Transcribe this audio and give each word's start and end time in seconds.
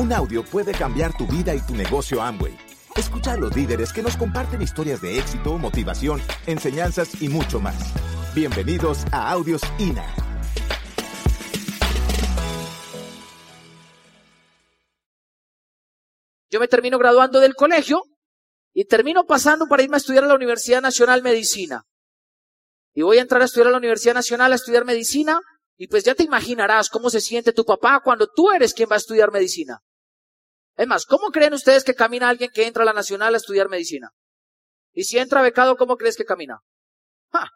Un 0.00 0.14
audio 0.14 0.42
puede 0.42 0.72
cambiar 0.72 1.14
tu 1.14 1.26
vida 1.26 1.54
y 1.54 1.60
tu 1.60 1.74
negocio 1.74 2.22
Amway. 2.22 2.56
Escucha 2.96 3.32
a 3.32 3.36
los 3.36 3.54
líderes 3.54 3.92
que 3.92 4.02
nos 4.02 4.16
comparten 4.16 4.62
historias 4.62 5.02
de 5.02 5.18
éxito, 5.18 5.58
motivación, 5.58 6.22
enseñanzas 6.46 7.20
y 7.20 7.28
mucho 7.28 7.60
más. 7.60 7.76
Bienvenidos 8.34 9.04
a 9.12 9.30
Audios 9.30 9.60
INA. 9.78 10.06
Yo 16.48 16.60
me 16.60 16.68
termino 16.68 16.98
graduando 16.98 17.38
del 17.38 17.54
colegio 17.54 18.02
y 18.72 18.86
termino 18.86 19.26
pasando 19.26 19.66
para 19.66 19.82
irme 19.82 19.96
a 19.96 19.98
estudiar 19.98 20.24
a 20.24 20.28
la 20.28 20.34
Universidad 20.34 20.80
Nacional 20.80 21.22
Medicina. 21.22 21.84
Y 22.94 23.02
voy 23.02 23.18
a 23.18 23.20
entrar 23.20 23.42
a 23.42 23.44
estudiar 23.44 23.68
a 23.68 23.72
la 23.72 23.76
Universidad 23.76 24.14
Nacional 24.14 24.50
a 24.50 24.56
estudiar 24.56 24.86
medicina 24.86 25.40
y 25.76 25.88
pues 25.88 26.04
ya 26.04 26.14
te 26.14 26.22
imaginarás 26.22 26.88
cómo 26.88 27.10
se 27.10 27.20
siente 27.20 27.52
tu 27.52 27.66
papá 27.66 28.00
cuando 28.02 28.26
tú 28.34 28.50
eres 28.50 28.72
quien 28.72 28.88
va 28.90 28.94
a 28.94 28.98
estudiar 28.98 29.30
medicina. 29.30 29.82
Es 30.76 30.86
más, 30.86 31.06
¿cómo 31.06 31.30
creen 31.30 31.54
ustedes 31.54 31.84
que 31.84 31.94
camina 31.94 32.28
alguien 32.28 32.50
que 32.52 32.66
entra 32.66 32.82
a 32.82 32.86
la 32.86 32.92
Nacional 32.92 33.34
a 33.34 33.36
estudiar 33.36 33.68
medicina? 33.68 34.10
Y 34.92 35.04
si 35.04 35.18
entra 35.18 35.42
becado, 35.42 35.76
¿cómo 35.76 35.96
crees 35.96 36.16
que 36.16 36.24
camina? 36.24 36.60
¡Ja! 37.32 37.48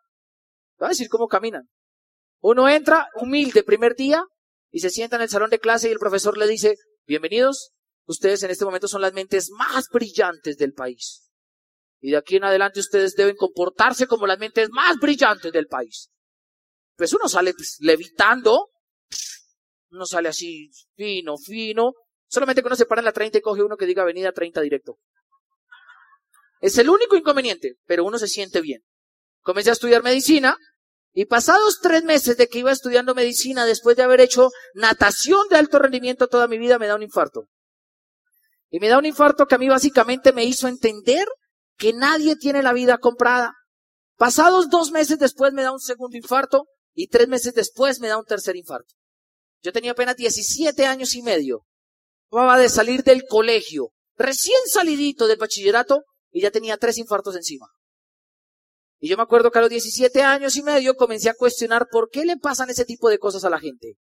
Voy 0.78 0.87
a 0.87 0.88
decir 0.90 1.09
cómo 1.09 1.27
caminan. 1.27 1.68
Uno 2.40 2.68
entra 2.68 3.09
humilde 3.14 3.62
primer 3.62 3.95
día 3.95 4.23
y 4.70 4.80
se 4.80 4.90
sienta 4.90 5.16
en 5.16 5.23
el 5.23 5.28
salón 5.28 5.50
de 5.50 5.59
clase 5.59 5.88
y 5.88 5.92
el 5.92 5.98
profesor 5.98 6.37
le 6.37 6.46
dice, 6.46 6.77
bienvenidos, 7.06 7.73
ustedes 8.06 8.42
en 8.42 8.50
este 8.50 8.64
momento 8.64 8.88
son 8.88 9.00
las 9.00 9.12
mentes 9.12 9.51
más 9.51 9.87
brillantes 9.90 10.56
del 10.56 10.73
país. 10.73 11.30
Y 12.01 12.10
de 12.10 12.18
aquí 12.18 12.37
en 12.37 12.45
adelante 12.45 12.80
ustedes 12.80 13.15
deben 13.15 13.37
comportarse 13.37 14.06
como 14.06 14.26
las 14.26 14.38
mentes 14.38 14.68
más 14.70 14.96
brillantes 15.01 15.52
del 15.52 15.66
país. 15.66 16.10
Pues 16.96 17.12
uno 17.15 17.28
sale 17.28 17.54
pues, 17.54 17.78
levitando, 17.80 18.68
uno 19.90 20.04
sale 20.04 20.28
así 20.28 20.70
fino, 20.95 21.37
fino. 21.38 21.92
Solamente 22.35 22.63
que 22.63 22.66
uno 22.66 22.74
se 22.74 22.85
para 22.85 23.01
en 23.01 23.04
la 23.04 23.13
30 23.13 23.38
y 23.38 23.40
coge 23.40 23.63
uno 23.63 23.77
que 23.77 23.87
diga 23.87 24.02
avenida 24.02 24.32
30 24.32 24.60
directo. 24.60 24.99
Es 26.60 26.76
el 26.79 26.91
único 26.91 27.15
inconveniente, 27.15 27.76
pero 27.87 28.04
uno 28.04 28.18
se 28.18 28.26
siente 28.26 28.60
bien. 28.60 28.82
Comencé 29.43 29.71
a 29.71 29.74
estudiar 29.74 30.02
medicina 30.02 30.57
y 31.13 31.26
pasados 31.26 31.79
tres 31.80 32.02
meses 32.02 32.37
de 32.37 32.49
que 32.49 32.59
iba 32.59 32.73
estudiando 32.73 33.15
medicina, 33.15 33.65
después 33.65 33.96
de 33.96 34.02
haber 34.02 34.21
hecho 34.21 34.51
natación 34.74 35.46
de 35.49 35.59
alto 35.59 35.79
rendimiento 35.79 36.26
toda 36.26 36.49
mi 36.49 36.59
vida, 36.59 36.76
me 36.80 36.88
da 36.88 36.96
un 36.96 37.04
infarto. 37.04 37.45
Y 38.69 38.80
me 38.80 38.88
da 38.88 38.98
un 38.98 39.07
infarto 39.07 39.46
que 39.46 39.54
a 39.54 39.59
mí 39.59 39.69
básicamente 39.69 40.32
me 40.32 40.45
hizo 40.45 40.66
entender 40.66 41.29
que 41.79 41.93
nadie 41.93 42.35
tiene 42.35 42.65
la 42.65 42.73
vida 42.73 42.98
comprada. 42.98 43.52
Pasados 44.16 44.71
dos 44.71 44.91
meses 44.91 45.21
después 45.21 45.52
me 45.52 45.63
da 45.63 45.71
un 45.71 45.79
segundo 45.79 46.16
infarto 46.16 46.65
y 46.95 47.07
tres 47.07 47.29
meses 47.29 47.54
después 47.54 48.01
me 48.01 48.09
da 48.09 48.19
un 48.19 48.24
tercer 48.24 48.57
infarto. 48.57 48.93
Yo 49.63 49.73
tenía 49.73 49.93
apenas 49.93 50.16
17 50.16 50.85
años 50.85 51.15
y 51.15 51.23
medio. 51.23 51.65
Acababa 52.30 52.58
de 52.58 52.68
salir 52.68 53.02
del 53.02 53.24
colegio, 53.28 53.90
recién 54.16 54.60
salidito 54.66 55.26
del 55.26 55.38
bachillerato 55.38 56.02
y 56.30 56.40
ya 56.42 56.50
tenía 56.50 56.76
tres 56.76 56.98
infartos 56.98 57.36
encima. 57.36 57.66
Y 58.98 59.08
yo 59.08 59.16
me 59.16 59.22
acuerdo 59.22 59.50
que 59.50 59.58
a 59.58 59.62
los 59.62 59.70
17 59.70 60.22
años 60.22 60.56
y 60.56 60.62
medio 60.62 60.95
comencé 60.95 61.28
a 61.28 61.34
cuestionar 61.34 61.88
por 61.90 62.08
qué 62.10 62.24
le 62.24 62.36
pasan 62.38 62.70
ese 62.70 62.84
tipo 62.84 63.08
de 63.08 63.18
cosas 63.18 63.45
a 63.45 63.50
la 63.50 63.60
gente. 63.60 63.96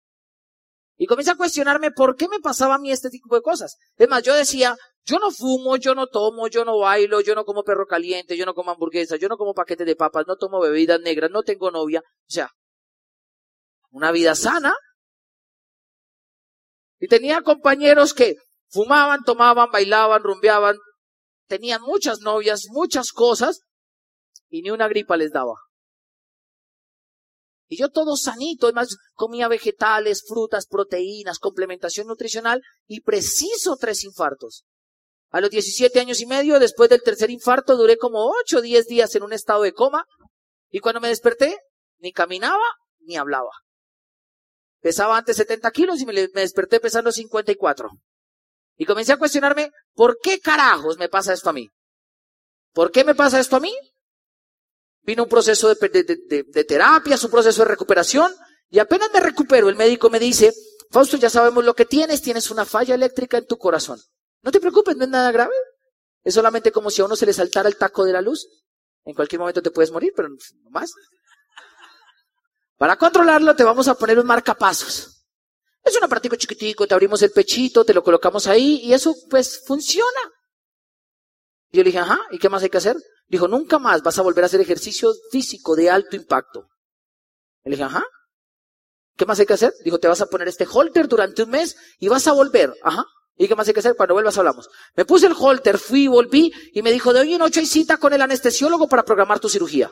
Y 0.96 1.08
comencé 1.08 1.32
a 1.32 1.36
cuestionarme 1.36 1.90
por 1.90 2.16
qué 2.16 2.28
me 2.28 2.40
pasaba 2.40 2.76
a 2.76 2.78
mí 2.78 2.92
este 2.92 3.10
tipo 3.10 3.34
de 3.34 3.42
cosas. 3.42 3.78
Es 3.98 4.08
más, 4.08 4.22
yo 4.22 4.36
decía, 4.36 4.78
yo 5.04 5.18
no 5.18 5.32
fumo, 5.32 5.78
yo 5.78 5.96
no 5.96 6.06
tomo, 6.06 6.48
yo 6.48 6.64
no 6.64 6.78
bailo, 6.78 7.22
yo 7.22 7.34
no 7.34 7.44
como 7.44 7.64
perro 7.64 7.88
caliente, 7.88 8.38
yo 8.38 8.46
no 8.46 8.54
como 8.54 8.70
hamburguesas, 8.70 9.20
yo 9.20 9.28
no 9.28 9.38
como 9.38 9.56
paquetes 9.56 9.88
de 9.88 9.96
papas, 9.96 10.26
no 10.28 10.36
tomo 10.36 10.60
bebidas 10.62 11.02
negras, 11.02 11.32
no 11.32 11.42
tengo 11.42 11.72
novia. 11.72 12.04
O 12.06 12.32
sea, 12.32 12.52
una 13.90 14.12
vida 14.12 14.36
sana. 14.36 14.76
Y 17.02 17.08
tenía 17.08 17.42
compañeros 17.42 18.14
que 18.14 18.36
fumaban, 18.70 19.24
tomaban, 19.24 19.72
bailaban, 19.72 20.22
rumbeaban, 20.22 20.78
tenían 21.48 21.82
muchas 21.82 22.20
novias, 22.22 22.68
muchas 22.70 23.12
cosas, 23.12 23.62
y 24.50 24.62
ni 24.62 24.70
una 24.70 24.88
gripa 24.88 25.18
les 25.18 25.32
daba. 25.32 25.56
Y 27.68 27.78
yo 27.78 27.90
todo 27.90 28.16
sanito, 28.16 28.68
además 28.68 28.96
comía 29.14 29.48
vegetales, 29.48 30.24
frutas, 30.28 30.68
proteínas, 30.68 31.40
complementación 31.40 32.06
nutricional 32.06 32.62
y 32.86 33.02
preciso 33.02 33.78
tres 33.78 34.04
infartos. 34.04 34.64
A 35.32 35.42
los 35.42 35.50
17 35.50 36.00
años 36.00 36.22
y 36.22 36.28
medio, 36.28 36.60
después 36.60 36.90
del 36.90 37.02
tercer 37.02 37.32
infarto, 37.32 37.78
duré 37.78 37.98
como 37.98 38.32
8 38.44 38.58
o 38.60 38.62
10 38.62 38.86
días 38.86 39.16
en 39.16 39.24
un 39.24 39.34
estado 39.34 39.64
de 39.64 39.74
coma 39.74 40.06
y 40.70 40.82
cuando 40.82 41.02
me 41.02 41.08
desperté, 41.08 41.58
ni 41.98 42.12
caminaba 42.12 42.66
ni 43.00 43.16
hablaba. 43.16 43.52
Pesaba 44.82 45.18
antes 45.18 45.38
70 45.38 45.72
kilos 45.72 46.02
y 46.02 46.06
me, 46.06 46.14
desperté 46.28 46.80
pesando 46.80 47.12
54. 47.12 47.90
Y 48.78 48.86
comencé 48.86 49.14
a 49.14 49.18
cuestionarme, 49.18 49.72
¿por 49.94 50.18
qué 50.22 50.40
carajos 50.40 50.98
me 50.98 51.08
pasa 51.08 51.34
esto 51.34 51.50
a 51.50 51.54
mí? 51.54 51.70
¿Por 52.74 52.92
qué 52.92 53.04
me 53.04 53.14
pasa 53.14 53.40
esto 53.40 53.58
a 53.58 53.60
mí? 53.60 53.74
Vino 55.04 55.24
un 55.24 55.30
proceso 55.30 55.74
de, 55.74 55.90
de, 55.90 56.44
de, 56.48 56.64
terapia, 56.64 57.18
un 57.24 57.32
proceso 57.32 57.62
de 57.62 57.70
recuperación, 57.70 58.34
y 58.70 58.80
apenas 58.80 59.10
me 59.14 59.20
recupero, 59.20 59.70
el 59.70 59.76
médico 59.76 60.10
me 60.10 60.20
dice, 60.20 60.54
Fausto, 60.90 61.18
ya 61.18 61.30
sabemos 61.30 61.64
lo 61.64 61.74
que 61.74 61.86
tienes, 61.86 62.22
tienes 62.22 62.50
una 62.52 62.66
falla 62.66 62.96
eléctrica 62.96 63.38
en 63.38 63.46
tu 63.46 63.58
corazón. 63.58 64.00
No 64.42 64.52
te 64.52 64.60
preocupes, 64.60 64.96
no 64.98 65.04
es 65.04 65.10
nada 65.10 65.32
grave. 65.32 65.54
Es 66.24 66.34
solamente 66.34 66.72
como 66.72 66.90
si 66.90 67.02
a 67.02 67.06
uno 67.06 67.16
se 67.16 67.26
le 67.26 67.34
saltara 67.34 67.70
el 67.70 67.78
taco 67.78 68.04
de 68.04 68.14
la 68.14 68.22
luz. 68.22 68.48
En 69.06 69.14
cualquier 69.14 69.40
momento 69.40 69.62
te 69.62 69.72
puedes 69.72 69.92
morir, 69.92 70.14
pero 70.16 70.30
no 70.30 70.70
más. 70.70 70.92
Para 72.82 72.98
controlarlo 72.98 73.56
te 73.56 73.64
vamos 73.64 73.88
a 73.88 73.94
poner 73.94 74.18
un 74.18 74.26
marcapasos. 74.26 75.24
Es 75.84 75.96
un 75.96 76.04
aparatico 76.04 76.36
chiquitico, 76.36 76.88
te 76.88 76.96
abrimos 76.96 77.22
el 77.22 77.30
pechito, 77.30 77.86
te 77.86 77.94
lo 77.94 78.02
colocamos 78.02 78.48
ahí 78.48 78.82
y 78.84 78.92
eso 78.92 79.14
pues 79.30 79.62
funciona. 79.68 80.22
Y 81.70 81.78
yo 81.78 81.84
le 81.84 81.90
dije, 81.90 82.00
ajá, 82.00 82.20
¿y 82.32 82.40
qué 82.40 82.50
más 82.50 82.64
hay 82.64 82.72
que 82.72 82.80
hacer? 82.80 82.96
Dijo, 83.28 83.48
nunca 83.48 83.78
más 83.78 84.02
vas 84.02 84.18
a 84.18 84.24
volver 84.24 84.44
a 84.44 84.48
hacer 84.48 84.62
ejercicio 84.62 85.14
físico 85.30 85.76
de 85.76 85.92
alto 85.92 86.16
impacto. 86.16 86.70
Le 87.66 87.70
dije, 87.70 87.84
ajá. 87.84 88.04
¿Qué 89.16 89.28
más 89.28 89.40
hay 89.40 89.46
que 89.46 89.54
hacer? 89.54 89.72
Dijo, 89.86 90.00
te 90.00 90.08
vas 90.08 90.22
a 90.22 90.26
poner 90.26 90.48
este 90.48 90.66
holter 90.68 91.08
durante 91.08 91.44
un 91.44 91.52
mes 91.52 91.76
y 92.00 92.08
vas 92.08 92.26
a 92.26 92.32
volver. 92.32 92.74
Ajá. 92.82 93.06
¿Y 93.38 93.48
qué 93.48 93.54
más 93.54 93.68
hay 93.68 93.76
que 93.76 93.82
hacer? 93.82 93.96
Cuando 93.96 94.16
vuelvas 94.16 94.40
hablamos. 94.40 94.68
Me 94.96 95.06
puse 95.06 95.28
el 95.28 95.36
holter, 95.38 95.78
fui, 95.78 96.08
volví 96.08 96.52
y 96.74 96.82
me 96.82 96.92
dijo, 96.92 97.14
de 97.14 97.20
hoy 97.20 97.36
en 97.36 97.44
ocho 97.44 97.60
hay 97.60 97.68
cita 97.68 97.98
con 97.98 98.12
el 98.12 98.24
anestesiólogo 98.24 98.88
para 98.88 99.06
programar 99.06 99.40
tu 99.40 99.50
cirugía. 99.50 99.92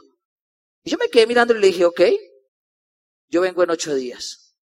Y 0.84 0.90
yo 0.90 0.98
me 0.98 1.08
quedé 1.08 1.28
mirando 1.28 1.54
y 1.54 1.60
le 1.60 1.68
dije, 1.68 1.86
ok, 1.86 2.02
yo 3.30 3.42
vengo 3.42 3.64
en 3.64 3.70
ocho 3.70 3.96
días. 3.96 4.56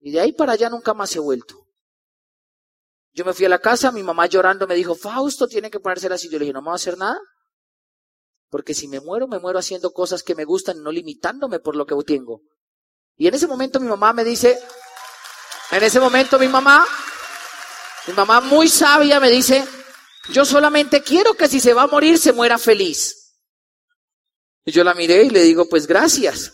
Y 0.00 0.12
de 0.12 0.20
ahí 0.20 0.32
para 0.32 0.52
allá 0.52 0.68
nunca 0.68 0.94
más 0.94 1.14
he 1.16 1.18
vuelto. 1.18 1.66
Yo 3.12 3.24
me 3.24 3.32
fui 3.32 3.46
a 3.46 3.48
la 3.48 3.60
casa, 3.60 3.92
mi 3.92 4.02
mamá 4.02 4.26
llorando 4.26 4.66
me 4.66 4.74
dijo, 4.74 4.94
Fausto, 4.94 5.46
tiene 5.46 5.70
que 5.70 5.80
ponerse 5.80 6.08
así. 6.08 6.28
Yo 6.28 6.38
le 6.38 6.44
dije, 6.44 6.52
no 6.52 6.60
me 6.60 6.66
voy 6.66 6.72
a 6.72 6.76
hacer 6.76 6.98
nada. 6.98 7.18
Porque 8.50 8.74
si 8.74 8.88
me 8.88 9.00
muero, 9.00 9.26
me 9.26 9.38
muero 9.38 9.58
haciendo 9.58 9.92
cosas 9.92 10.22
que 10.22 10.34
me 10.34 10.44
gustan, 10.44 10.82
no 10.82 10.92
limitándome 10.92 11.60
por 11.60 11.76
lo 11.76 11.86
que 11.86 11.94
tengo. 12.04 12.42
Y 13.16 13.26
en 13.28 13.34
ese 13.34 13.46
momento 13.46 13.80
mi 13.80 13.88
mamá 13.88 14.12
me 14.12 14.24
dice, 14.24 14.58
en 15.70 15.82
ese 15.82 16.00
momento 16.00 16.38
mi 16.38 16.48
mamá, 16.48 16.86
mi 18.06 18.12
mamá 18.12 18.40
muy 18.40 18.68
sabia 18.68 19.20
me 19.20 19.30
dice, 19.30 19.64
yo 20.30 20.44
solamente 20.44 21.02
quiero 21.02 21.34
que 21.34 21.48
si 21.48 21.60
se 21.60 21.72
va 21.72 21.82
a 21.82 21.86
morir, 21.86 22.18
se 22.18 22.32
muera 22.32 22.58
feliz. 22.58 23.36
Y 24.64 24.72
yo 24.72 24.82
la 24.82 24.94
miré 24.94 25.24
y 25.24 25.30
le 25.30 25.42
digo, 25.42 25.68
pues 25.68 25.86
gracias. 25.86 26.52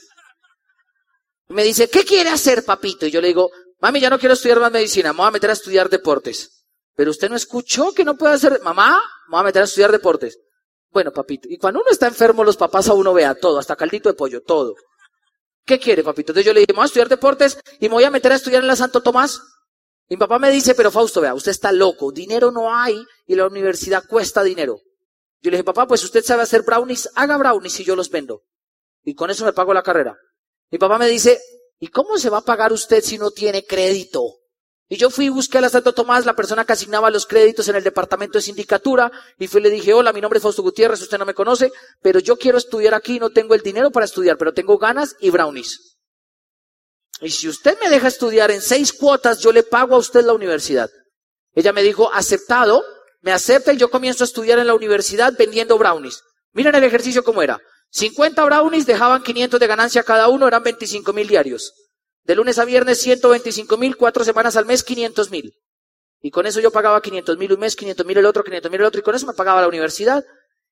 Me 1.50 1.64
dice, 1.64 1.90
¿qué 1.90 2.04
quiere 2.04 2.30
hacer, 2.30 2.64
papito? 2.64 3.06
Y 3.06 3.10
yo 3.10 3.20
le 3.20 3.28
digo, 3.28 3.50
mami, 3.80 4.00
ya 4.00 4.08
no 4.08 4.20
quiero 4.20 4.34
estudiar 4.34 4.60
más 4.60 4.70
medicina, 4.70 5.12
me 5.12 5.18
voy 5.18 5.26
a 5.26 5.32
meter 5.32 5.50
a 5.50 5.54
estudiar 5.54 5.88
deportes. 5.88 6.64
Pero 6.94 7.10
usted 7.10 7.28
no 7.28 7.34
escuchó 7.34 7.92
que 7.92 8.04
no 8.04 8.16
puede 8.16 8.34
hacer, 8.34 8.60
mamá, 8.62 9.00
me 9.26 9.32
voy 9.32 9.40
a 9.40 9.44
meter 9.44 9.62
a 9.62 9.64
estudiar 9.64 9.90
deportes. 9.90 10.38
Bueno, 10.92 11.10
papito, 11.10 11.48
y 11.50 11.58
cuando 11.58 11.80
uno 11.80 11.90
está 11.90 12.06
enfermo, 12.06 12.44
los 12.44 12.56
papás 12.56 12.88
a 12.88 12.94
uno 12.94 13.12
vea 13.12 13.34
todo, 13.34 13.58
hasta 13.58 13.74
caldito 13.74 14.08
de 14.08 14.14
pollo, 14.14 14.42
todo. 14.42 14.76
¿Qué 15.64 15.80
quiere, 15.80 16.04
papito? 16.04 16.30
Entonces 16.30 16.46
yo 16.46 16.52
le 16.52 16.60
dije, 16.60 16.72
voy 16.72 16.82
a 16.82 16.86
estudiar 16.86 17.08
deportes 17.08 17.58
y 17.80 17.88
me 17.88 17.94
voy 17.94 18.04
a 18.04 18.10
meter 18.10 18.30
a 18.30 18.36
estudiar 18.36 18.62
en 18.62 18.68
la 18.68 18.76
Santo 18.76 19.02
Tomás. 19.02 19.40
Y 20.08 20.14
mi 20.14 20.18
papá 20.18 20.38
me 20.38 20.52
dice, 20.52 20.76
pero 20.76 20.92
Fausto, 20.92 21.20
vea, 21.20 21.34
usted 21.34 21.50
está 21.50 21.72
loco, 21.72 22.12
dinero 22.12 22.52
no 22.52 22.72
hay 22.72 23.04
y 23.26 23.34
la 23.34 23.48
universidad 23.48 24.04
cuesta 24.08 24.44
dinero. 24.44 24.78
Yo 25.42 25.50
le 25.50 25.56
dije, 25.56 25.64
papá, 25.64 25.88
pues 25.88 26.04
usted 26.04 26.22
sabe 26.22 26.42
hacer 26.44 26.62
brownies, 26.62 27.10
haga 27.16 27.36
brownies 27.38 27.80
y 27.80 27.84
yo 27.84 27.96
los 27.96 28.08
vendo. 28.08 28.42
Y 29.02 29.14
con 29.14 29.30
eso 29.30 29.44
me 29.44 29.52
pago 29.52 29.74
la 29.74 29.82
carrera. 29.82 30.16
Mi 30.70 30.78
papá 30.78 30.98
me 30.98 31.08
dice, 31.08 31.40
¿y 31.78 31.88
cómo 31.88 32.18
se 32.18 32.30
va 32.30 32.38
a 32.38 32.44
pagar 32.44 32.72
usted 32.72 33.02
si 33.02 33.18
no 33.18 33.30
tiene 33.30 33.64
crédito? 33.64 34.40
Y 34.88 34.96
yo 34.96 35.08
fui 35.08 35.26
y 35.26 35.28
busqué 35.28 35.58
a 35.58 35.60
la 35.60 35.68
Santo 35.68 35.92
Tomás, 35.92 36.26
la 36.26 36.34
persona 36.34 36.64
que 36.64 36.72
asignaba 36.72 37.10
los 37.10 37.24
créditos 37.26 37.68
en 37.68 37.76
el 37.76 37.84
departamento 37.84 38.38
de 38.38 38.42
sindicatura, 38.42 39.10
y 39.38 39.46
fui 39.46 39.60
y 39.60 39.64
le 39.64 39.70
dije, 39.70 39.94
hola, 39.94 40.12
mi 40.12 40.20
nombre 40.20 40.38
es 40.38 40.42
Fausto 40.42 40.62
Gutiérrez, 40.62 41.00
usted 41.00 41.18
no 41.18 41.24
me 41.24 41.34
conoce, 41.34 41.70
pero 42.02 42.18
yo 42.18 42.36
quiero 42.36 42.58
estudiar 42.58 42.94
aquí, 42.94 43.20
no 43.20 43.30
tengo 43.30 43.54
el 43.54 43.60
dinero 43.60 43.92
para 43.92 44.06
estudiar, 44.06 44.36
pero 44.36 44.52
tengo 44.52 44.78
ganas 44.78 45.14
y 45.20 45.30
brownies. 45.30 45.96
Y 47.20 47.30
si 47.30 47.48
usted 47.48 47.78
me 47.80 47.88
deja 47.88 48.08
estudiar 48.08 48.50
en 48.50 48.60
seis 48.62 48.92
cuotas, 48.92 49.38
yo 49.38 49.52
le 49.52 49.62
pago 49.62 49.94
a 49.94 49.98
usted 49.98 50.24
la 50.24 50.32
universidad. 50.32 50.90
Ella 51.54 51.72
me 51.72 51.82
dijo, 51.82 52.12
aceptado, 52.12 52.82
me 53.20 53.32
acepta 53.32 53.72
y 53.72 53.76
yo 53.76 53.90
comienzo 53.90 54.24
a 54.24 54.26
estudiar 54.26 54.58
en 54.58 54.66
la 54.66 54.74
universidad 54.74 55.34
vendiendo 55.38 55.78
brownies. 55.78 56.22
Miren 56.52 56.74
el 56.74 56.84
ejercicio 56.84 57.22
cómo 57.22 57.42
era. 57.42 57.60
50 57.90 58.44
brownies 58.44 58.86
dejaban 58.86 59.22
500 59.22 59.58
de 59.58 59.66
ganancia 59.66 60.02
cada 60.02 60.28
uno, 60.28 60.46
eran 60.46 60.62
25 60.62 61.12
mil 61.12 61.28
diarios. 61.28 61.72
De 62.24 62.34
lunes 62.34 62.58
a 62.58 62.64
viernes, 62.64 62.98
125 62.98 63.76
mil, 63.76 63.96
cuatro 63.96 64.24
semanas 64.24 64.56
al 64.56 64.66
mes, 64.66 64.84
500 64.84 65.30
mil. 65.30 65.54
Y 66.22 66.30
con 66.30 66.46
eso 66.46 66.60
yo 66.60 66.70
pagaba 66.70 67.00
500 67.00 67.38
mil 67.38 67.52
un 67.52 67.60
mes, 67.60 67.74
500 67.74 68.06
mil 68.06 68.18
el 68.18 68.26
otro, 68.26 68.44
500 68.44 68.70
mil 68.70 68.80
el 68.80 68.86
otro, 68.86 69.00
y 69.00 69.02
con 69.02 69.14
eso 69.14 69.26
me 69.26 69.32
pagaba 69.32 69.60
la 69.60 69.68
universidad. 69.68 70.24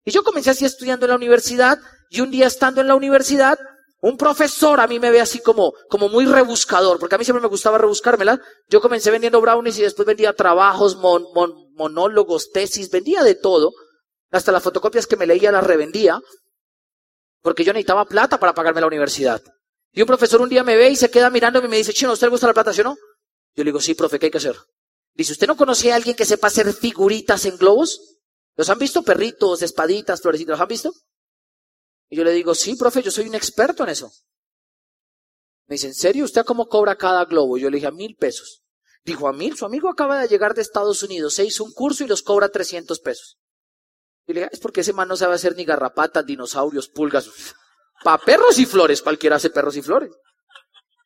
Y 0.05 0.11
yo 0.11 0.23
comencé 0.23 0.51
así 0.51 0.65
estudiando 0.65 1.07
en 1.07 1.11
la 1.11 1.17
universidad, 1.17 1.79
y 2.11 2.21
un 2.21 2.31
día 2.31 2.47
estando 2.47 2.81
en 2.81 2.87
la 2.87 2.95
universidad, 2.95 3.59
un 4.01 4.17
profesor 4.17 4.81
a 4.81 4.87
mí 4.87 5.01
me 5.01 5.11
ve 5.11 5.21
así 5.21 5.41
como, 5.41 5.73
como 5.89 6.09
muy 6.09 6.25
rebuscador, 6.27 6.99
porque 6.99 7.17
a 7.17 7.19
mí 7.19 7.25
siempre 7.25 7.43
me 7.43 7.49
gustaba 7.49 7.79
rebuscármela. 7.79 8.41
Yo 8.69 8.81
comencé 8.81 9.11
vendiendo 9.11 9.41
brownies 9.41 9.79
y 9.79 9.83
después 9.83 10.07
vendía 10.07 10.33
trabajos, 10.35 10.97
monólogos, 10.97 12.51
tesis, 12.53 12.91
vendía 12.91 13.25
de 13.25 13.35
todo. 13.35 13.73
Hasta 14.31 14.53
las 14.53 14.63
fotocopias 14.63 15.07
que 15.07 15.17
me 15.17 15.27
leía 15.27 15.51
las 15.51 15.65
revendía, 15.65 16.21
porque 17.43 17.65
yo 17.65 17.73
necesitaba 17.73 18.05
plata 18.05 18.39
para 18.39 18.55
pagarme 18.55 18.81
la 18.81 18.87
universidad. 18.87 19.43
Y 19.93 20.03
un 20.03 20.07
profesor 20.07 20.41
un 20.41 20.49
día 20.49 20.65
me 20.65 20.77
ve 20.77 20.91
y 20.91 20.97
se 20.97 21.11
queda 21.11 21.31
mirándome 21.31 21.67
y 21.67 21.71
me 21.71 21.77
dice, 21.77 21.93
chino, 21.93 22.11
¿a 22.11 22.15
usted 22.15 22.27
le 22.27 22.31
gusta 22.31 22.47
la 22.47 22.55
plata, 22.55 22.73
sí 22.73 22.81
o 22.81 22.85
no? 22.85 22.97
Yo 23.55 23.65
le 23.65 23.71
digo, 23.71 23.81
sí, 23.81 23.95
profe, 23.95 24.19
¿qué 24.19 24.27
hay 24.27 24.31
que 24.31 24.39
hacer? 24.39 24.57
Dice, 25.15 25.33
¿usted 25.33 25.47
no 25.47 25.57
conocía 25.57 25.95
a 25.95 25.97
alguien 25.97 26.15
que 26.15 26.25
sepa 26.25 26.47
hacer 26.47 26.73
figuritas 26.73 27.45
en 27.45 27.57
globos? 27.57 28.19
¿Los 28.57 28.69
han 28.71 28.79
visto? 28.79 29.03
Perritos, 29.03 29.63
espaditas, 29.63 30.21
florecitas, 30.21 30.53
¿los 30.53 30.61
han 30.61 30.69
visto? 30.69 30.93
Y 32.11 32.17
yo 32.17 32.25
le 32.25 32.33
digo, 32.33 32.55
sí, 32.55 32.77
profe, 32.77 33.03
yo 33.03 33.11
soy 33.11 33.29
un 33.29 33.35
experto 33.35 33.83
en 33.83 33.91
eso. 33.91 34.13
Me 35.67 35.75
dice, 35.75 35.89
¿en 35.89 35.95
serio? 35.95 36.25
¿Usted 36.25 36.45
cómo 36.45 36.69
cobra 36.69 36.97
cada 36.97 37.25
globo? 37.25 37.59
Yo 37.59 37.69
le 37.71 37.77
dije, 37.77 37.89
a 37.89 37.91
mil 37.91 38.17
pesos. 38.17 38.63
Dijo, 39.05 39.29
a 39.29 39.33
mil, 39.33 39.57
su 39.57 39.65
amigo 39.65 39.89
acaba 39.89 40.21
de 40.21 40.29
llegar 40.29 40.55
de 40.55 40.63
Estados 40.63 41.03
Unidos, 41.03 41.35
se 41.35 41.45
hizo 41.45 41.65
un 41.65 41.73
curso 41.73 42.05
y 42.05 42.07
los 42.07 42.23
cobra 42.23 42.51
300 42.51 43.01
pesos. 43.01 43.38
Y 44.29 44.35
le 44.35 44.41
dije, 44.41 44.51
es 44.53 44.61
porque 44.61 44.83
ese 44.83 44.93
man 44.93 45.09
no 45.09 45.17
sabe 45.17 45.35
hacer 45.35 45.57
ni 45.57 45.65
garrapatas, 45.65 46.25
dinosaurios, 46.25 46.89
pulgas. 46.89 47.31
Pa' 48.05 48.19
perros 48.19 48.59
y 48.59 48.67
flores, 48.67 49.01
cualquiera 49.01 49.37
hace 49.37 49.49
perros 49.49 49.75
y 49.77 49.83
flores. 49.83 50.11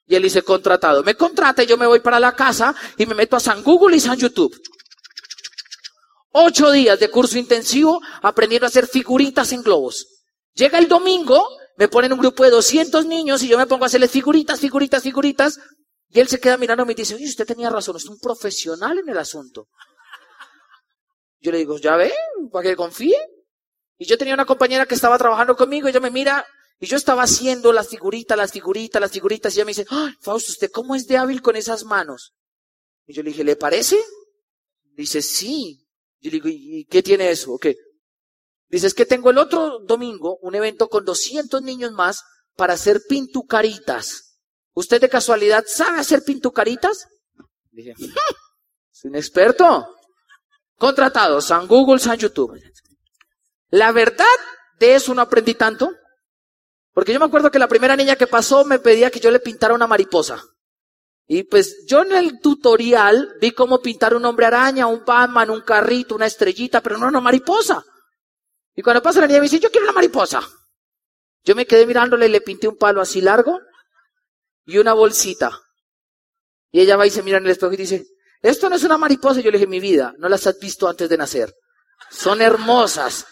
Y 0.07 0.17
él 0.17 0.25
dice, 0.25 0.43
contratado. 0.43 1.05
Me 1.05 1.15
contrata 1.15 1.63
y 1.63 1.67
yo 1.67 1.79
me 1.79 1.87
voy 1.87 2.01
para 2.01 2.19
la 2.19 2.35
casa 2.35 2.75
y 2.99 3.07
me 3.07 3.15
meto 3.15 3.37
a 3.37 3.41
San 3.41 3.63
Google 3.63 3.97
y 3.97 4.01
San 4.01 4.19
YouTube. 4.19 4.61
Ocho 6.33 6.73
días 6.73 6.99
de 6.99 7.11
curso 7.11 7.39
intensivo 7.39 8.01
aprendiendo 8.23 8.67
a 8.67 8.69
hacer 8.69 8.89
figuritas 8.89 9.53
en 9.53 9.63
globos. 9.63 10.09
Llega 10.55 10.79
el 10.79 10.89
domingo, 10.89 11.47
me 11.77 11.87
ponen 11.87 12.13
un 12.13 12.19
grupo 12.19 12.43
de 12.43 12.51
200 12.51 13.07
niños 13.07 13.45
y 13.45 13.49
yo 13.49 13.57
me 13.57 13.67
pongo 13.69 13.85
a 13.85 13.87
hacerle 13.87 14.09
figuritas, 14.09 14.59
figuritas, 14.59 15.05
figuritas. 15.05 15.61
Y 16.09 16.19
él 16.19 16.27
se 16.27 16.41
queda 16.41 16.57
mirando 16.57 16.85
y 16.91 16.95
dice, 16.95 17.15
oye, 17.15 17.29
usted 17.29 17.47
tenía 17.47 17.71
razón, 17.71 17.97
es 17.97 18.07
un 18.07 18.19
profesional 18.19 18.99
en 18.99 19.09
el 19.09 19.19
asunto. 19.19 19.69
Yo 21.43 21.53
le 21.53 21.59
digo, 21.59 21.77
ya 21.79 21.97
ve, 21.97 22.15
para 22.51 22.71
que 22.71 22.77
confíe. 22.77 23.19
Y 23.99 24.07
yo 24.07 24.17
tenía 24.17 24.35
una 24.35 24.47
compañera 24.47 24.87
que 24.87 24.95
estaba 24.95 25.19
trabajando 25.19 25.57
conmigo 25.57 25.87
y 25.87 25.91
ella 25.91 26.01
me 26.01 26.11
mira 26.11 26.47
y 26.83 26.87
yo 26.87 26.97
estaba 26.97 27.23
haciendo 27.23 27.73
las 27.73 27.89
figuritas, 27.89 28.37
las 28.37 28.51
figuritas, 28.51 29.01
las 29.01 29.13
figuritas, 29.13 29.55
y 29.55 29.59
ella 29.59 29.65
me 29.65 29.71
dice, 29.71 29.87
¡ay, 29.89 30.15
Fausto, 30.21 30.51
¿usted 30.51 30.71
cómo 30.73 30.97
es 30.97 31.07
de 31.07 31.17
hábil 31.17 31.41
con 31.41 31.55
esas 31.55 31.85
manos? 31.85 32.35
Y 33.07 33.13
yo 33.13 33.23
le 33.23 33.31
dije, 33.31 33.45
¿le 33.45 33.55
parece? 33.55 34.03
Dice, 34.97 35.23
sí. 35.23 35.87
Yo 36.21 36.31
le 36.31 36.41
digo, 36.41 36.49
¿y 36.49 36.85
qué 36.87 37.01
tiene 37.01 37.31
eso? 37.31 37.57
qué? 37.59 37.77
Dice, 38.69 38.89
es 38.89 38.95
que 38.95 39.07
tengo 39.07 39.31
el 39.31 39.39
otro 39.39 39.79
domingo 39.81 40.39
un 40.43 40.57
evento 40.57 40.89
con 40.89 41.05
200 41.05 41.63
niños 41.63 41.93
más 41.93 42.25
para 42.57 42.73
hacer 42.75 43.03
pintucaritas. 43.09 44.39
¿Usted 44.75 45.01
de 45.01 45.09
casualidad 45.09 45.65
sabe 45.69 46.01
hacer 46.01 46.25
pintucaritas? 46.25 47.07
Dije, 47.71 47.95
es 48.93 49.05
un 49.05 49.15
experto. 49.15 49.87
Contratado, 50.77 51.41
San 51.41 51.67
Google, 51.67 51.99
San 51.99 52.19
YouTube. 52.19 52.61
La 53.71 53.93
verdad 53.93 54.27
de 54.79 54.95
eso 54.95 55.15
no 55.15 55.23
aprendí 55.23 55.55
tanto. 55.55 55.93
Porque 56.93 57.13
yo 57.13 57.19
me 57.19 57.27
acuerdo 57.27 57.51
que 57.51 57.59
la 57.59 57.69
primera 57.69 57.97
niña 57.97 58.17
que 58.17 58.27
pasó 58.27 58.65
me 58.65 58.79
pedía 58.79 59.11
que 59.11 59.21
yo 59.21 59.31
le 59.31 59.41
pintara 59.41 59.75
una 59.75 59.87
mariposa. 59.87 60.43
Y 61.27 61.45
pues 61.45 61.87
yo 61.87 62.03
en 62.03 62.13
el 62.13 62.41
tutorial 62.41 63.37
vi 63.41 63.53
cómo 63.53 63.81
pintar 63.81 64.15
un 64.15 64.25
hombre 64.25 64.47
araña, 64.47 64.87
un 64.87 65.05
Batman, 65.05 65.51
un 65.51 65.63
carrito, 65.63 66.15
una 66.15 66.27
estrellita, 66.27 66.83
pero 66.83 66.99
no 66.99 67.07
una 67.07 67.21
mariposa. 67.21 67.83
Y 68.75 68.83
cuando 68.83 69.03
pasa 69.03 69.21
la 69.21 69.27
niña 69.27 69.39
me 69.39 69.45
dice, 69.45 69.59
yo 69.59 69.71
quiero 69.71 69.87
una 69.87 69.95
mariposa. 69.95 70.43
Yo 71.45 71.55
me 71.55 71.67
quedé 71.67 71.87
mirándole 71.87 72.27
y 72.27 72.31
le 72.31 72.41
pinté 72.41 72.69
un 72.69 72.77
palo 72.77 73.01
así 73.01 73.21
largo 73.21 73.61
y 74.67 74.79
una 74.79 74.93
bolsita. 74.93 75.59
Y 76.71 76.81
ella 76.81 76.97
va 76.97 77.07
y 77.07 77.11
se 77.11 77.23
mira 77.23 77.39
en 77.39 77.45
el 77.45 77.51
espejo 77.53 77.73
y 77.73 77.77
dice, 77.77 78.07
esto 78.43 78.69
no 78.69 78.77
es 78.77 78.83
una 78.83 78.99
mariposa. 78.99 79.41
Yo 79.41 79.51
le 79.51 79.59
dije, 79.59 79.69
mi 79.69 79.81
vida, 79.81 80.13
no 80.19 80.29
las 80.29 80.47
has 80.47 80.59
visto 80.59 80.89
antes 80.89 81.09
de 81.09 81.17
nacer. 81.17 81.55
Son 82.11 82.43
hermosas. 82.43 83.25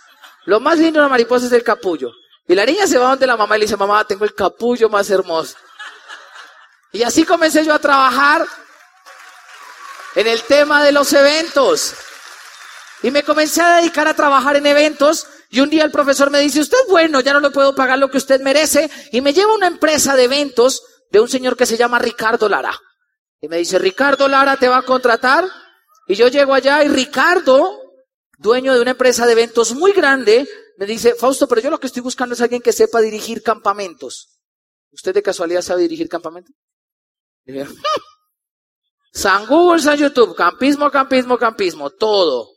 Lo 0.46 0.60
más 0.60 0.78
lindo 0.78 1.00
de 1.00 1.06
una 1.06 1.08
mariposa 1.08 1.46
es 1.46 1.52
el 1.52 1.64
capullo. 1.64 2.12
Y 2.46 2.54
la 2.54 2.64
niña 2.64 2.86
se 2.86 2.98
va 2.98 3.10
donde 3.10 3.26
la 3.26 3.36
mamá 3.36 3.56
y 3.56 3.60
le 3.60 3.66
dice, 3.66 3.76
mamá, 3.76 4.04
tengo 4.06 4.24
el 4.24 4.34
capullo 4.34 4.88
más 4.88 5.10
hermoso. 5.10 5.56
Y 6.92 7.02
así 7.02 7.24
comencé 7.24 7.64
yo 7.64 7.74
a 7.74 7.78
trabajar 7.78 8.46
en 10.14 10.26
el 10.26 10.42
tema 10.42 10.82
de 10.82 10.92
los 10.92 11.12
eventos. 11.12 11.94
Y 13.02 13.10
me 13.10 13.22
comencé 13.22 13.62
a 13.62 13.76
dedicar 13.76 14.08
a 14.08 14.14
trabajar 14.14 14.56
en 14.56 14.66
eventos. 14.66 15.26
Y 15.50 15.60
un 15.60 15.70
día 15.70 15.84
el 15.84 15.90
profesor 15.90 16.30
me 16.30 16.40
dice, 16.40 16.60
usted 16.60 16.78
bueno, 16.88 17.20
ya 17.20 17.32
no 17.32 17.40
le 17.40 17.50
puedo 17.50 17.74
pagar 17.74 17.98
lo 17.98 18.10
que 18.10 18.18
usted 18.18 18.40
merece. 18.40 18.90
Y 19.12 19.20
me 19.20 19.32
lleva 19.32 19.52
a 19.52 19.56
una 19.56 19.66
empresa 19.66 20.14
de 20.14 20.24
eventos 20.24 20.82
de 21.10 21.20
un 21.20 21.28
señor 21.28 21.56
que 21.56 21.66
se 21.66 21.76
llama 21.76 21.98
Ricardo 21.98 22.48
Lara. 22.48 22.78
Y 23.40 23.48
me 23.48 23.58
dice, 23.58 23.78
Ricardo 23.78 24.28
Lara 24.28 24.56
te 24.56 24.68
va 24.68 24.78
a 24.78 24.82
contratar. 24.82 25.44
Y 26.06 26.14
yo 26.14 26.28
llego 26.28 26.54
allá 26.54 26.84
y 26.84 26.88
Ricardo, 26.88 27.92
dueño 28.38 28.74
de 28.74 28.80
una 28.80 28.92
empresa 28.92 29.26
de 29.26 29.32
eventos 29.32 29.74
muy 29.74 29.92
grande, 29.92 30.48
me 30.76 30.86
dice, 30.86 31.14
Fausto, 31.14 31.46
pero 31.46 31.60
yo 31.60 31.70
lo 31.70 31.78
que 31.78 31.86
estoy 31.86 32.00
buscando 32.02 32.34
es 32.34 32.40
alguien 32.40 32.62
que 32.62 32.72
sepa 32.72 33.00
dirigir 33.00 33.42
campamentos. 33.42 34.40
¿Usted 34.92 35.12
de 35.14 35.22
casualidad 35.22 35.60
sabe 35.62 35.82
dirigir 35.82 36.08
campamentos? 36.08 36.54
San 39.12 39.46
Google, 39.46 39.82
San 39.82 39.98
YouTube, 39.98 40.34
campismo, 40.34 40.90
campismo, 40.90 41.36
campismo, 41.36 41.90
todo. 41.90 42.48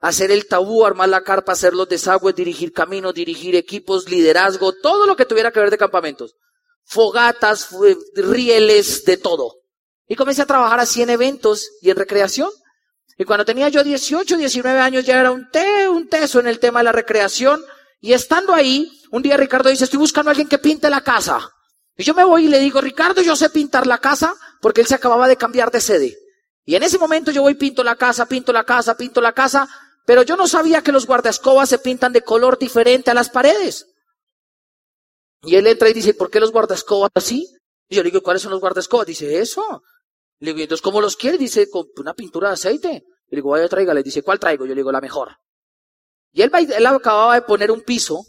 Hacer 0.00 0.30
el 0.30 0.46
tabú, 0.46 0.84
armar 0.84 1.08
la 1.08 1.22
carpa, 1.22 1.52
hacer 1.52 1.74
los 1.74 1.88
desagües, 1.88 2.34
dirigir 2.34 2.72
caminos, 2.72 3.14
dirigir 3.14 3.56
equipos, 3.56 4.08
liderazgo, 4.08 4.74
todo 4.74 5.06
lo 5.06 5.16
que 5.16 5.24
tuviera 5.24 5.50
que 5.50 5.60
ver 5.60 5.70
de 5.70 5.78
campamentos. 5.78 6.36
Fogatas, 6.84 7.70
rieles, 8.14 9.04
de 9.04 9.16
todo. 9.16 9.57
Y 10.08 10.16
comencé 10.16 10.42
a 10.42 10.46
trabajar 10.46 10.80
así 10.80 11.02
en 11.02 11.10
eventos 11.10 11.70
y 11.82 11.90
en 11.90 11.96
recreación. 11.96 12.50
Y 13.18 13.24
cuando 13.24 13.44
tenía 13.44 13.68
yo 13.68 13.84
18, 13.84 14.36
19 14.36 14.80
años 14.80 15.04
ya 15.04 15.20
era 15.20 15.30
un, 15.30 15.50
te, 15.50 15.88
un 15.88 16.08
teso 16.08 16.40
en 16.40 16.46
el 16.46 16.58
tema 16.58 16.80
de 16.80 16.84
la 16.84 16.92
recreación. 16.92 17.62
Y 18.00 18.14
estando 18.14 18.54
ahí, 18.54 18.90
un 19.10 19.22
día 19.22 19.36
Ricardo 19.36 19.68
dice, 19.68 19.84
estoy 19.84 19.98
buscando 19.98 20.30
a 20.30 20.32
alguien 20.32 20.48
que 20.48 20.58
pinte 20.58 20.88
la 20.88 21.02
casa. 21.02 21.52
Y 21.96 22.04
yo 22.04 22.14
me 22.14 22.24
voy 22.24 22.46
y 22.46 22.48
le 22.48 22.60
digo, 22.60 22.80
Ricardo, 22.80 23.20
yo 23.22 23.36
sé 23.36 23.50
pintar 23.50 23.86
la 23.86 23.98
casa 23.98 24.34
porque 24.60 24.80
él 24.80 24.86
se 24.86 24.94
acababa 24.94 25.28
de 25.28 25.36
cambiar 25.36 25.70
de 25.70 25.80
sede. 25.80 26.16
Y 26.64 26.76
en 26.76 26.82
ese 26.84 26.98
momento 26.98 27.30
yo 27.30 27.42
voy, 27.42 27.54
pinto 27.54 27.82
la 27.82 27.96
casa, 27.96 28.26
pinto 28.26 28.52
la 28.52 28.64
casa, 28.64 28.96
pinto 28.96 29.20
la 29.20 29.32
casa, 29.32 29.68
pero 30.06 30.22
yo 30.22 30.36
no 30.36 30.46
sabía 30.46 30.82
que 30.82 30.92
los 30.92 31.06
guardascobas 31.06 31.68
se 31.68 31.78
pintan 31.78 32.12
de 32.12 32.22
color 32.22 32.58
diferente 32.58 33.10
a 33.10 33.14
las 33.14 33.30
paredes. 33.30 33.88
Y 35.42 35.56
él 35.56 35.66
entra 35.66 35.88
y 35.88 35.92
dice, 35.92 36.14
¿por 36.14 36.30
qué 36.30 36.40
los 36.40 36.52
guardascobas 36.52 37.10
así? 37.14 37.48
Y 37.88 37.96
yo 37.96 38.02
le 38.02 38.10
digo, 38.10 38.22
¿cuáles 38.22 38.42
son 38.42 38.52
los 38.52 38.60
guardascobas? 38.60 39.06
Dice, 39.06 39.40
eso. 39.40 39.82
Le 40.40 40.52
digo, 40.52 40.62
entonces, 40.62 40.82
¿cómo 40.82 41.00
los 41.00 41.16
quiere? 41.16 41.36
Dice, 41.36 41.68
con 41.68 41.86
una 41.96 42.14
pintura 42.14 42.48
de 42.48 42.54
aceite. 42.54 43.04
Le 43.30 43.36
digo, 43.36 43.50
vaya, 43.50 43.68
Le 43.68 44.02
Dice, 44.02 44.22
¿cuál 44.22 44.38
traigo? 44.38 44.64
Yo 44.64 44.74
le 44.74 44.80
digo, 44.80 44.92
la 44.92 45.00
mejor. 45.00 45.36
Y 46.32 46.42
él, 46.42 46.50
él 46.54 46.86
acababa 46.86 47.34
de 47.34 47.42
poner 47.42 47.70
un 47.70 47.82
piso 47.82 48.24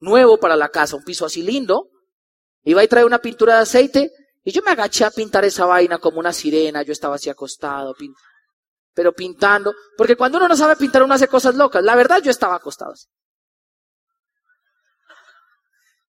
nuevo 0.00 0.38
para 0.38 0.56
la 0.56 0.68
casa, 0.68 0.96
un 0.96 1.04
piso 1.04 1.24
así 1.24 1.42
lindo. 1.42 1.90
Iba 2.64 2.82
y 2.82 2.88
trae 2.88 3.04
una 3.04 3.20
pintura 3.20 3.56
de 3.56 3.62
aceite. 3.62 4.10
Y 4.42 4.52
yo 4.52 4.62
me 4.62 4.72
agaché 4.72 5.04
a 5.04 5.10
pintar 5.10 5.44
esa 5.44 5.66
vaina 5.66 5.98
como 5.98 6.18
una 6.18 6.32
sirena. 6.32 6.82
Yo 6.82 6.92
estaba 6.92 7.14
así 7.14 7.30
acostado, 7.30 7.94
pero 8.92 9.12
pintando. 9.12 9.74
Porque 9.96 10.16
cuando 10.16 10.38
uno 10.38 10.48
no 10.48 10.56
sabe 10.56 10.76
pintar, 10.76 11.02
uno 11.02 11.14
hace 11.14 11.28
cosas 11.28 11.54
locas. 11.54 11.82
La 11.84 11.94
verdad, 11.94 12.20
yo 12.22 12.30
estaba 12.30 12.56
acostado 12.56 12.92
así. 12.92 13.06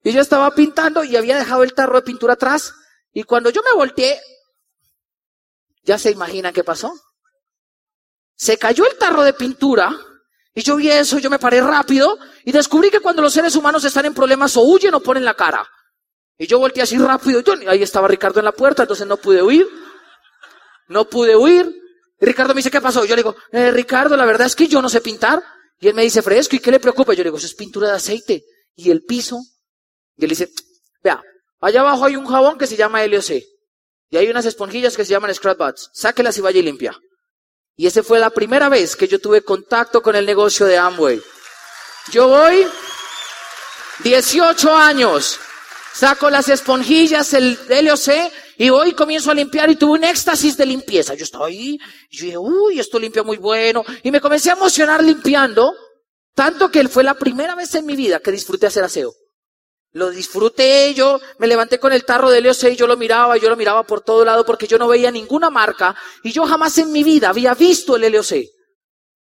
Y 0.03 0.11
yo 0.11 0.21
estaba 0.21 0.51
pintando 0.51 1.03
y 1.03 1.15
había 1.15 1.37
dejado 1.37 1.63
el 1.63 1.73
tarro 1.73 1.95
de 1.95 2.03
pintura 2.03 2.33
atrás. 2.33 2.73
Y 3.11 3.23
cuando 3.23 3.49
yo 3.49 3.61
me 3.63 3.73
volteé, 3.73 4.19
¿Ya 5.85 5.97
se 5.97 6.11
imaginan 6.11 6.53
qué 6.53 6.63
pasó? 6.63 6.93
Se 8.35 8.57
cayó 8.57 8.85
el 8.85 8.97
tarro 8.97 9.23
de 9.23 9.33
pintura 9.33 9.95
y 10.53 10.63
yo 10.63 10.75
vi 10.75 10.89
eso, 10.89 11.19
yo 11.19 11.29
me 11.29 11.39
paré 11.39 11.61
rápido 11.61 12.17
y 12.43 12.51
descubrí 12.51 12.89
que 12.89 12.99
cuando 12.99 13.21
los 13.21 13.33
seres 13.33 13.55
humanos 13.55 13.83
están 13.85 14.05
en 14.05 14.13
problemas 14.13 14.57
o 14.57 14.61
huyen 14.61 14.93
o 14.95 14.99
ponen 14.99 15.23
la 15.23 15.35
cara. 15.35 15.65
Y 16.37 16.47
yo 16.47 16.59
volteé 16.59 16.83
así 16.83 16.97
rápido 16.97 17.41
y 17.61 17.67
ahí 17.67 17.83
estaba 17.83 18.07
Ricardo 18.07 18.39
en 18.39 18.45
la 18.45 18.51
puerta, 18.51 18.83
entonces 18.83 19.07
no 19.07 19.17
pude 19.17 19.41
huir. 19.41 19.67
No 20.87 21.05
pude 21.05 21.35
huir. 21.35 21.73
Y 22.19 22.25
Ricardo 22.25 22.53
me 22.53 22.59
dice, 22.59 22.71
¿qué 22.71 22.81
pasó? 22.81 23.05
Yo 23.05 23.15
le 23.15 23.21
digo, 23.21 23.35
eh, 23.51 23.71
Ricardo, 23.71 24.17
la 24.17 24.25
verdad 24.25 24.47
es 24.47 24.55
que 24.55 24.67
yo 24.67 24.81
no 24.81 24.89
sé 24.89 25.01
pintar. 25.01 25.41
Y 25.79 25.87
él 25.87 25.93
me 25.93 26.03
dice, 26.03 26.21
fresco, 26.21 26.55
¿y 26.55 26.59
qué 26.59 26.71
le 26.71 26.79
preocupa? 26.79 27.13
Yo 27.13 27.19
le 27.19 27.29
digo, 27.29 27.37
eso 27.37 27.47
es 27.47 27.55
pintura 27.55 27.89
de 27.89 27.95
aceite. 27.95 28.43
Y 28.75 28.91
el 28.91 29.03
piso. 29.03 29.39
Y 30.17 30.23
él 30.23 30.29
dice, 30.29 30.49
vea, 31.03 31.21
allá 31.59 31.81
abajo 31.81 32.05
hay 32.05 32.15
un 32.15 32.25
jabón 32.25 32.57
que 32.57 32.67
se 32.67 32.75
llama 32.75 33.05
LOC. 33.05 33.43
Y 34.09 34.17
hay 34.17 34.29
unas 34.29 34.45
esponjillas 34.45 34.95
que 34.95 35.05
se 35.05 35.11
llaman 35.11 35.33
scrap 35.33 35.57
butts. 35.57 35.89
Sáquelas 35.93 36.37
y 36.37 36.41
vaya 36.41 36.59
y 36.59 36.63
limpia. 36.63 36.97
Y 37.75 37.87
esa 37.87 38.03
fue 38.03 38.19
la 38.19 38.29
primera 38.29 38.69
vez 38.69 38.95
que 38.95 39.07
yo 39.07 39.19
tuve 39.19 39.41
contacto 39.41 40.01
con 40.01 40.15
el 40.15 40.25
negocio 40.25 40.65
de 40.65 40.77
Amway. 40.77 41.21
Yo 42.11 42.27
voy 42.29 42.65
18 44.03 44.75
años, 44.75 45.39
saco 45.93 46.29
las 46.29 46.47
esponjillas, 46.49 47.33
el 47.33 47.57
LOC, 47.67 48.31
y 48.57 48.69
voy 48.69 48.93
comienzo 48.93 49.31
a 49.31 49.33
limpiar 49.33 49.69
y 49.69 49.75
tuve 49.75 49.93
un 49.99 50.03
éxtasis 50.05 50.55
de 50.55 50.65
limpieza. 50.65 51.15
Yo 51.15 51.23
estaba 51.23 51.47
ahí, 51.47 51.77
yo 52.09 52.25
dije, 52.25 52.37
uy, 52.37 52.79
esto 52.79 52.99
limpia 52.99 53.23
muy 53.23 53.37
bueno. 53.37 53.83
Y 54.03 54.11
me 54.11 54.21
comencé 54.21 54.51
a 54.51 54.53
emocionar 54.53 55.03
limpiando, 55.03 55.73
tanto 56.33 56.71
que 56.71 56.87
fue 56.87 57.03
la 57.03 57.15
primera 57.15 57.55
vez 57.55 57.75
en 57.75 57.85
mi 57.85 57.95
vida 57.95 58.19
que 58.19 58.31
disfruté 58.31 58.67
hacer 58.67 58.83
aseo. 58.83 59.13
Lo 59.95 60.09
disfruté, 60.09 60.93
yo 60.93 61.21
me 61.39 61.47
levanté 61.47 61.79
con 61.79 61.93
el 61.93 62.03
tarro 62.03 62.29
de 62.29 62.41
LOC 62.41 62.65
y 62.73 62.75
yo 62.75 62.85
lo 62.85 62.97
miraba, 62.97 63.37
yo 63.37 63.49
lo 63.49 63.55
miraba 63.55 63.83
por 63.83 64.01
todo 64.01 64.25
lado 64.25 64.45
porque 64.45 64.67
yo 64.67 64.77
no 64.77 64.89
veía 64.89 65.09
ninguna 65.09 65.49
marca 65.49 65.95
y 66.21 66.33
yo 66.33 66.45
jamás 66.45 66.77
en 66.79 66.91
mi 66.91 67.01
vida 67.01 67.29
había 67.29 67.53
visto 67.53 67.95
el 67.95 68.11
LOC. 68.11 68.33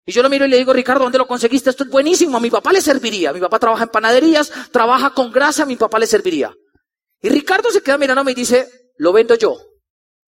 Y 0.06 0.12
yo 0.14 0.24
lo 0.24 0.30
miro 0.30 0.46
y 0.46 0.48
le 0.48 0.56
digo, 0.56 0.72
Ricardo, 0.72 1.04
¿dónde 1.04 1.18
lo 1.18 1.28
conseguiste? 1.28 1.70
Esto 1.70 1.84
es 1.84 1.90
buenísimo, 1.90 2.38
a 2.38 2.40
mi 2.40 2.50
papá 2.50 2.72
le 2.72 2.80
serviría. 2.80 3.34
Mi 3.34 3.42
papá 3.42 3.60
trabaja 3.60 3.84
en 3.84 3.90
panaderías, 3.90 4.50
trabaja 4.72 5.14
con 5.14 5.30
grasa, 5.30 5.64
a 5.64 5.66
mi 5.66 5.76
papá 5.76 6.00
le 6.00 6.08
serviría. 6.08 6.56
Y 7.22 7.28
Ricardo 7.28 7.70
se 7.70 7.84
queda 7.84 7.98
mirándome 7.98 8.32
y 8.32 8.36
dice, 8.36 8.70
lo 8.96 9.12
vendo 9.12 9.36
yo. 9.36 9.58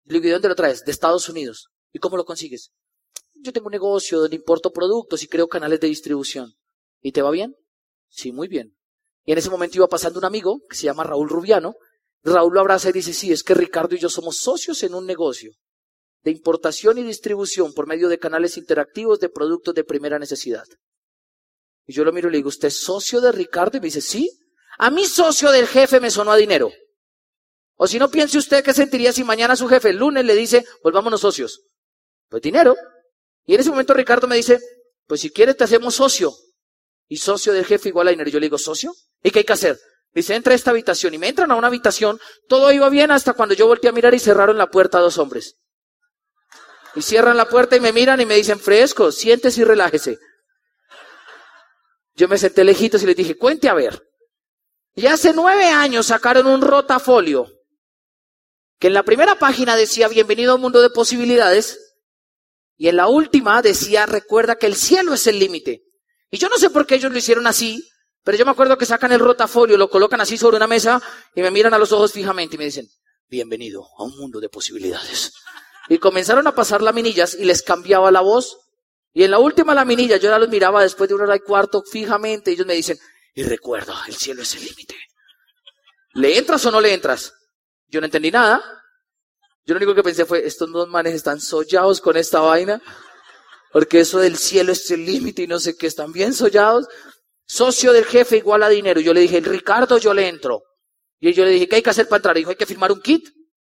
Le 0.03 0.20
digo, 0.20 0.27
¿y 0.27 0.32
dónde 0.34 0.50
lo 0.50 0.56
traes? 0.56 0.86
De 0.86 0.91
Estados 0.91 1.27
Unidos. 1.29 1.70
¿Y 1.91 1.98
cómo 1.98 2.15
lo 2.15 2.25
consigues? 2.25 2.70
Yo 3.34 3.51
tengo 3.51 3.70
un 3.70 3.74
negocio 3.74 4.20
donde 4.20 4.36
importo 4.36 4.72
productos 4.72 5.24
y 5.24 5.27
creo 5.27 5.48
canales 5.48 5.79
de 5.79 5.88
distribución. 5.88 6.53
¿Y 7.01 7.12
te 7.12 7.24
va 7.24 7.32
bien? 7.32 7.56
Sí, 8.08 8.32
muy 8.32 8.48
bien. 8.48 8.76
Y 9.27 9.34
en 9.34 9.39
ese 9.39 9.50
momento 9.50 9.75
iba 9.75 9.88
pasando 9.88 10.19
un 10.19 10.25
amigo 10.25 10.62
que 10.69 10.75
se 10.77 10.84
llama 10.84 11.03
Raúl 11.03 11.27
Rubiano. 11.27 11.75
Raúl 12.24 12.53
lo 12.53 12.62
abraza 12.62 12.89
y 12.89 12.93
dice, 12.93 13.12
sí, 13.12 13.34
es 13.34 13.43
que 13.43 13.53
Ricardo 13.53 13.93
y 13.93 14.00
yo 14.00 14.07
somos 14.07 14.38
socios 14.38 14.81
en 14.84 14.96
un 14.96 15.05
negocio 15.05 15.51
de 16.24 16.31
importación 16.31 16.98
y 16.98 17.03
distribución 17.03 17.74
por 17.74 17.88
medio 17.88 18.07
de 18.07 18.19
canales 18.19 18.57
interactivos 18.57 19.19
de 19.19 19.27
productos 19.27 19.75
de 19.75 19.84
primera 19.84 20.17
necesidad. 20.17 20.63
Y 21.86 21.91
yo 21.91 22.05
lo 22.05 22.13
miro 22.13 22.29
y 22.29 22.31
le 22.31 22.38
digo, 22.38 22.48
¿usted 22.48 22.69
es 22.69 22.77
socio 22.77 23.19
de 23.19 23.34
Ricardo? 23.34 23.77
Y 23.77 23.81
me 23.81 23.88
dice, 23.88 24.00
sí. 24.00 24.31
A 24.77 24.89
mí 24.91 25.03
socio 25.03 25.51
del 25.51 25.67
jefe 25.67 26.00
me 26.00 26.10
sonó 26.10 26.31
a 26.31 26.38
dinero. 26.38 26.72
O 27.75 27.86
si 27.86 28.00
no, 28.00 28.10
piense 28.10 28.38
usted 28.38 28.63
qué 28.63 28.74
sentiría 28.74 29.12
si 29.12 29.25
mañana 29.25 29.57
su 29.57 29.67
jefe 29.67 29.89
el 29.89 29.98
lunes 29.98 30.24
le 30.24 30.36
dice, 30.36 30.63
volvámonos 30.81 31.19
socios. 31.19 31.63
Pues 32.29 32.41
dinero. 32.41 32.77
Y 33.46 33.55
en 33.55 33.60
ese 33.60 33.72
momento 33.72 33.93
Ricardo 33.93 34.25
me 34.25 34.38
dice, 34.38 34.57
pues 35.05 35.19
si 35.19 35.31
quieres 35.31 35.57
te 35.57 35.65
hacemos 35.65 35.96
socio. 35.96 36.34
Y 37.10 37.17
socio 37.17 37.51
del 37.51 37.65
jefe 37.65 37.89
igual 37.89 38.07
a 38.07 38.12
dinero. 38.12 38.29
Yo 38.29 38.39
le 38.39 38.46
digo, 38.46 38.57
¿socio? 38.57 38.93
¿Y 39.24 39.32
qué 39.32 39.40
hay 39.40 39.46
que 39.46 39.54
hacer? 39.54 39.80
Dice, 40.14 40.36
entra 40.36 40.54
a 40.54 40.56
esta 40.56 40.72
habitación. 40.72 41.14
Y 41.14 41.18
me 41.18 41.28
entran 41.28 41.52
a 41.52 41.56
una 41.56 41.68
habitación. 41.68 42.20
Todo 42.48 42.72
iba 42.72 42.90
bien 42.90 43.12
hasta 43.12 43.34
cuando 43.34 43.56
yo 43.56 43.68
volteé 43.68 43.90
a 43.90 43.94
mirar 43.94 44.14
y 44.14 44.20
cerraron 44.20 44.58
la 44.58 44.68
puerta 44.68 44.98
a 44.98 45.02
dos 45.02 45.18
hombres. 45.18 45.58
Y 46.96 47.02
cierran 47.02 47.38
la 47.38 47.48
puerta 47.48 47.76
y 47.76 47.80
me 47.80 47.94
miran 47.94 48.20
y 48.22 48.26
me 48.26 48.36
dicen, 48.36 48.60
fresco, 48.60 49.12
siéntese 49.12 49.62
y 49.62 49.64
relájese. 49.64 50.18
Yo 52.16 52.28
me 52.28 52.38
senté 52.38 52.64
lejitos 52.64 53.04
y 53.04 53.06
les 53.06 53.16
dije, 53.16 53.38
cuente 53.38 53.70
a 53.70 53.76
ver. 53.76 54.04
Y 54.96 55.06
hace 55.06 55.34
nueve 55.34 55.66
años 55.66 56.08
sacaron 56.08 56.48
un 56.48 56.62
rotafolio 56.62 57.48
que 58.80 58.88
en 58.88 58.94
la 58.94 59.04
primera 59.04 59.40
página 59.40 59.76
decía 59.76 60.08
bienvenido 60.08 60.52
a 60.52 60.56
un 60.56 60.62
mundo 60.62 60.82
de 60.82 60.90
posibilidades 60.90 61.96
y 62.78 62.90
en 62.90 62.98
la 62.98 63.08
última 63.08 63.62
decía 63.62 64.06
recuerda 64.06 64.56
que 64.56 64.68
el 64.68 64.76
cielo 64.76 65.14
es 65.14 65.26
el 65.28 65.40
límite. 65.40 65.84
Y 66.30 66.38
yo 66.38 66.50
no 66.50 66.58
sé 66.58 66.70
por 66.70 66.86
qué 66.86 66.96
ellos 66.96 67.12
lo 67.12 67.18
hicieron 67.18 67.48
así, 67.48 67.88
pero 68.27 68.38
yo 68.38 68.43
me 68.43 68.51
acuerdo 68.51 68.77
que 68.77 68.86
sacan 68.86 69.13
el 69.13 69.22
rotafolio, 69.22 69.77
lo 69.77 69.89
colocan 69.89 70.19
así 70.19 70.38
sobre 70.38 70.57
una 70.57 70.67
mesa 70.67 71.01
y 71.34 71.41
me 71.41 71.50
miran 71.50 71.74
a 71.74 71.77
los 71.77 71.93
ojos 71.93 72.12
fijamente 72.12 72.55
y 72.55 72.57
me 72.57 72.65
dicen 72.65 72.86
bienvenido 73.29 73.88
a 73.98 74.03
un 74.03 74.17
mundo 74.17 74.41
de 74.41 74.50
posibilidades. 74.50 75.31
Y 75.88 75.98
comenzaron 75.98 76.46
a 76.46 76.53
pasar 76.53 76.81
laminillas 76.81 77.36
y 77.36 77.46
les 77.46 77.63
cambiaba 77.63 78.12
la 78.12 78.19
voz. 78.19 78.57
Y 79.13 79.24
en 79.24 79.31
la 79.31 79.39
última 79.39 79.74
laminilla 79.74 80.17
yo 80.17 80.29
ya 80.29 80.38
los 80.39 80.50
miraba 80.50 80.84
después 80.84 81.07
de 81.07 81.15
una 81.15 81.24
hora 81.24 81.38
y 81.38 81.39
cuarto 81.39 81.81
fijamente 81.89 82.51
y 82.51 82.55
ellos 82.55 82.67
me 82.67 82.74
dicen, 82.74 83.00
y 83.34 83.43
recuerda, 83.43 83.98
el 84.10 84.15
cielo 84.15 84.41
es 84.41 84.55
el 84.55 84.65
límite. 84.65 84.98
¿Le 86.15 86.38
entras 86.38 86.65
o 86.65 86.72
no 86.72 86.81
le 86.81 86.93
entras? 86.93 87.34
Yo 87.88 88.01
no 88.01 88.07
entendí 88.07 88.29
nada. 88.29 88.62
Yo 89.65 89.74
lo 89.74 89.77
único 89.77 89.96
que 89.96 90.03
pensé 90.03 90.25
fue, 90.25 90.46
estos 90.46 90.69
dos 90.69 90.89
manes 90.89 91.13
están 91.13 91.39
sollados 91.39 92.01
con 92.01 92.17
esta 92.17 92.41
vaina, 92.41 92.81
porque 93.72 94.01
eso 94.01 94.19
del 94.19 94.36
cielo 94.36 94.74
es 94.74 94.91
el 94.91 95.05
límite 95.05 95.43
y 95.43 95.48
no 95.48 95.60
sé 95.60 95.77
qué, 95.77 95.88
están 95.88 96.12
bien 96.12 96.34
sollados. 96.34 96.89
Socio 97.48 97.94
del 97.94 98.06
jefe 98.06 98.38
igual 98.38 98.62
a 98.62 98.70
dinero. 98.70 99.00
Yo 99.00 99.13
le 99.13 99.22
dije, 99.22 99.39
Ricardo, 99.39 99.98
yo 99.98 100.13
le 100.13 100.27
entro. 100.27 100.63
Y 101.20 101.34
yo 101.34 101.46
le 101.46 101.51
dije, 101.51 101.68
¿qué 101.68 101.77
hay 101.77 101.82
que 101.82 101.89
hacer 101.89 102.08
para 102.08 102.18
entrar? 102.18 102.36
dijo, 102.36 102.50
hay 102.50 102.58
que 102.58 102.66
firmar 102.66 102.92
un 102.92 103.01
kit. 103.01 103.30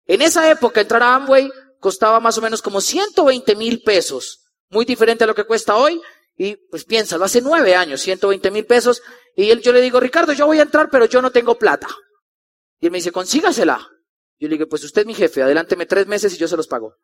En 0.06 0.22
esa 0.22 0.50
época 0.50 0.80
entrar 0.80 1.02
a 1.02 1.16
Amway 1.16 1.50
costaba 1.80 2.20
más 2.20 2.38
o 2.38 2.40
menos 2.40 2.62
como 2.62 2.80
120 2.80 3.56
mil 3.56 3.82
pesos, 3.82 4.44
muy 4.70 4.84
diferente 4.84 5.24
a 5.24 5.26
lo 5.26 5.34
que 5.34 5.44
cuesta 5.44 5.76
hoy. 5.76 6.00
Y 6.36 6.56
pues 6.56 6.84
piénsalo, 6.84 7.24
hace 7.24 7.40
nueve 7.40 7.74
años, 7.74 8.00
120 8.00 8.50
mil 8.50 8.64
pesos. 8.64 9.02
Y 9.36 9.50
él, 9.50 9.60
yo 9.60 9.72
le 9.72 9.80
digo, 9.80 10.00
Ricardo, 10.00 10.32
yo 10.32 10.46
voy 10.46 10.60
a 10.60 10.62
entrar, 10.62 10.88
pero 10.90 11.06
yo 11.06 11.20
no 11.20 11.30
tengo 11.30 11.56
plata. 11.56 11.88
Y 12.80 12.86
él 12.86 12.92
me 12.92 12.98
dice, 12.98 13.12
consígasela. 13.12 13.88
Yo 14.38 14.48
le 14.48 14.56
digo, 14.56 14.68
pues 14.68 14.84
usted 14.84 15.02
es 15.02 15.06
mi 15.06 15.14
jefe, 15.14 15.42
adelánteme 15.42 15.86
tres 15.86 16.06
meses 16.06 16.34
y 16.34 16.38
yo 16.38 16.48
se 16.48 16.56
los 16.56 16.66
pago. 16.66 16.96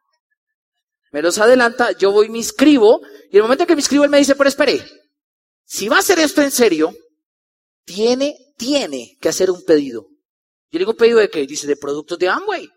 Me 1.12 1.22
los 1.22 1.38
adelanta, 1.38 1.92
yo 1.92 2.12
voy, 2.12 2.28
me 2.28 2.38
inscribo, 2.38 3.00
y 3.30 3.36
el 3.36 3.42
momento 3.42 3.66
que 3.66 3.74
me 3.74 3.80
inscribo, 3.80 4.04
él 4.04 4.10
me 4.10 4.18
dice, 4.18 4.34
pero 4.36 4.48
espere, 4.48 4.84
si 5.72 5.88
va 5.88 5.96
a 5.96 6.00
hacer 6.00 6.18
esto 6.18 6.42
en 6.42 6.50
serio, 6.50 6.92
tiene, 7.84 8.36
tiene 8.56 9.16
que 9.20 9.28
hacer 9.28 9.52
un 9.52 9.64
pedido. 9.64 10.02
Yo 10.02 10.72
le 10.72 10.78
digo, 10.80 10.90
¿un 10.90 10.96
pedido 10.96 11.20
de 11.20 11.30
qué? 11.30 11.46
Dice, 11.46 11.68
de 11.68 11.76
productos 11.76 12.18
de 12.18 12.28
Amway. 12.28 12.68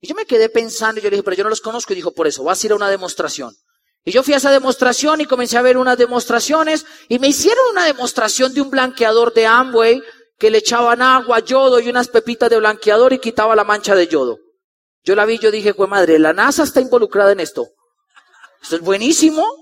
Y 0.00 0.06
yo 0.06 0.14
me 0.14 0.24
quedé 0.24 0.48
pensando 0.50 1.00
y 1.00 1.02
yo 1.02 1.10
le 1.10 1.16
dije, 1.16 1.24
pero 1.24 1.36
yo 1.36 1.42
no 1.42 1.50
los 1.50 1.60
conozco. 1.60 1.92
Y 1.92 1.96
dijo, 1.96 2.12
por 2.12 2.28
eso, 2.28 2.44
vas 2.44 2.62
a 2.62 2.66
ir 2.68 2.72
a 2.72 2.76
una 2.76 2.88
demostración. 2.88 3.56
Y 4.04 4.12
yo 4.12 4.22
fui 4.22 4.34
a 4.34 4.36
esa 4.36 4.52
demostración 4.52 5.20
y 5.20 5.24
comencé 5.24 5.58
a 5.58 5.62
ver 5.62 5.76
unas 5.76 5.98
demostraciones 5.98 6.86
y 7.08 7.18
me 7.18 7.26
hicieron 7.26 7.64
una 7.72 7.84
demostración 7.84 8.54
de 8.54 8.60
un 8.60 8.70
blanqueador 8.70 9.34
de 9.34 9.46
Amway 9.46 10.00
que 10.38 10.48
le 10.48 10.58
echaban 10.58 11.02
agua, 11.02 11.40
yodo 11.40 11.80
y 11.80 11.88
unas 11.88 12.06
pepitas 12.06 12.48
de 12.50 12.58
blanqueador 12.58 13.14
y 13.14 13.18
quitaba 13.18 13.56
la 13.56 13.64
mancha 13.64 13.96
de 13.96 14.06
yodo. 14.06 14.38
Yo 15.02 15.16
la 15.16 15.26
vi, 15.26 15.40
yo 15.40 15.50
dije, 15.50 15.74
pues 15.74 15.90
madre, 15.90 16.20
la 16.20 16.32
NASA 16.32 16.62
está 16.62 16.80
involucrada 16.80 17.32
en 17.32 17.40
esto. 17.40 17.66
Esto 18.62 18.76
es 18.76 18.82
buenísimo. 18.82 19.59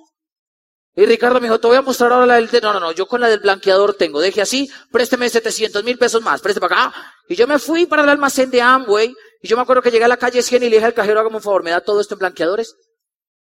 Y 0.95 1.07
Ricardo 1.07 1.40
me 1.40 1.47
dijo, 1.47 1.61
te 1.61 1.68
voy 1.68 1.76
a 1.76 1.83
mostrar 1.83 2.12
ahora 2.12 2.26
la 2.26 2.35
del... 2.37 2.49
No, 2.61 2.73
no, 2.73 2.80
no, 2.80 2.92
yo 2.92 3.07
con 3.07 3.21
la 3.21 3.28
del 3.28 3.38
blanqueador 3.38 3.95
tengo. 3.95 4.21
Deje 4.21 4.42
así, 4.42 4.68
présteme 4.90 5.28
700 5.28 5.85
mil 5.85 5.97
pesos 5.97 6.23
más, 6.23 6.40
présteme 6.40 6.68
para 6.68 6.88
acá. 6.88 7.14
Y 7.28 7.37
yo 7.37 7.47
me 7.47 7.59
fui 7.59 7.87
para 7.87 8.02
el 8.02 8.09
almacén 8.09 8.50
de 8.50 8.61
Amway 8.61 9.14
y 9.40 9.49
yo 9.49 9.57
me 9.57 9.62
acuerdo 9.62 9.83
que 9.83 9.90
llegué 9.90 10.04
a 10.04 10.09
la 10.09 10.16
calle 10.16 10.42
100 10.42 10.62
y 10.62 10.68
le 10.68 10.76
dije 10.76 10.87
al 10.87 10.95
cajero, 10.95 11.21
hágame 11.21 11.37
un 11.37 11.42
favor, 11.42 11.62
¿me 11.62 11.71
da 11.71 11.80
todo 11.80 12.00
esto 12.00 12.14
en 12.14 12.21
blanqueadores? 12.21 12.75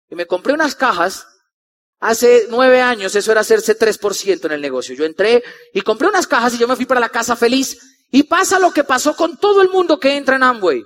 Y 0.09 0.15
me 0.15 0.25
compré 0.25 0.53
unas 0.53 0.75
cajas. 0.75 1.25
Hace 1.99 2.45
nueve 2.49 2.79
años 2.79 3.15
eso 3.15 3.31
era 3.31 3.41
hacerse 3.41 3.77
3% 3.77 4.45
en 4.45 4.51
el 4.51 4.61
negocio. 4.61 4.95
Yo 4.95 5.05
entré 5.05 5.43
y 5.73 5.81
compré 5.81 6.07
unas 6.07 6.27
cajas 6.27 6.53
y 6.53 6.59
yo 6.59 6.67
me 6.67 6.75
fui 6.75 6.85
para 6.85 6.99
la 6.99 7.09
casa 7.09 7.35
feliz. 7.35 7.77
Y 8.11 8.23
pasa 8.23 8.59
lo 8.59 8.71
que 8.71 8.83
pasó 8.83 9.15
con 9.15 9.37
todo 9.37 9.61
el 9.61 9.69
mundo 9.69 9.99
que 9.99 10.15
entra 10.15 10.35
en 10.35 10.43
Amway. 10.43 10.83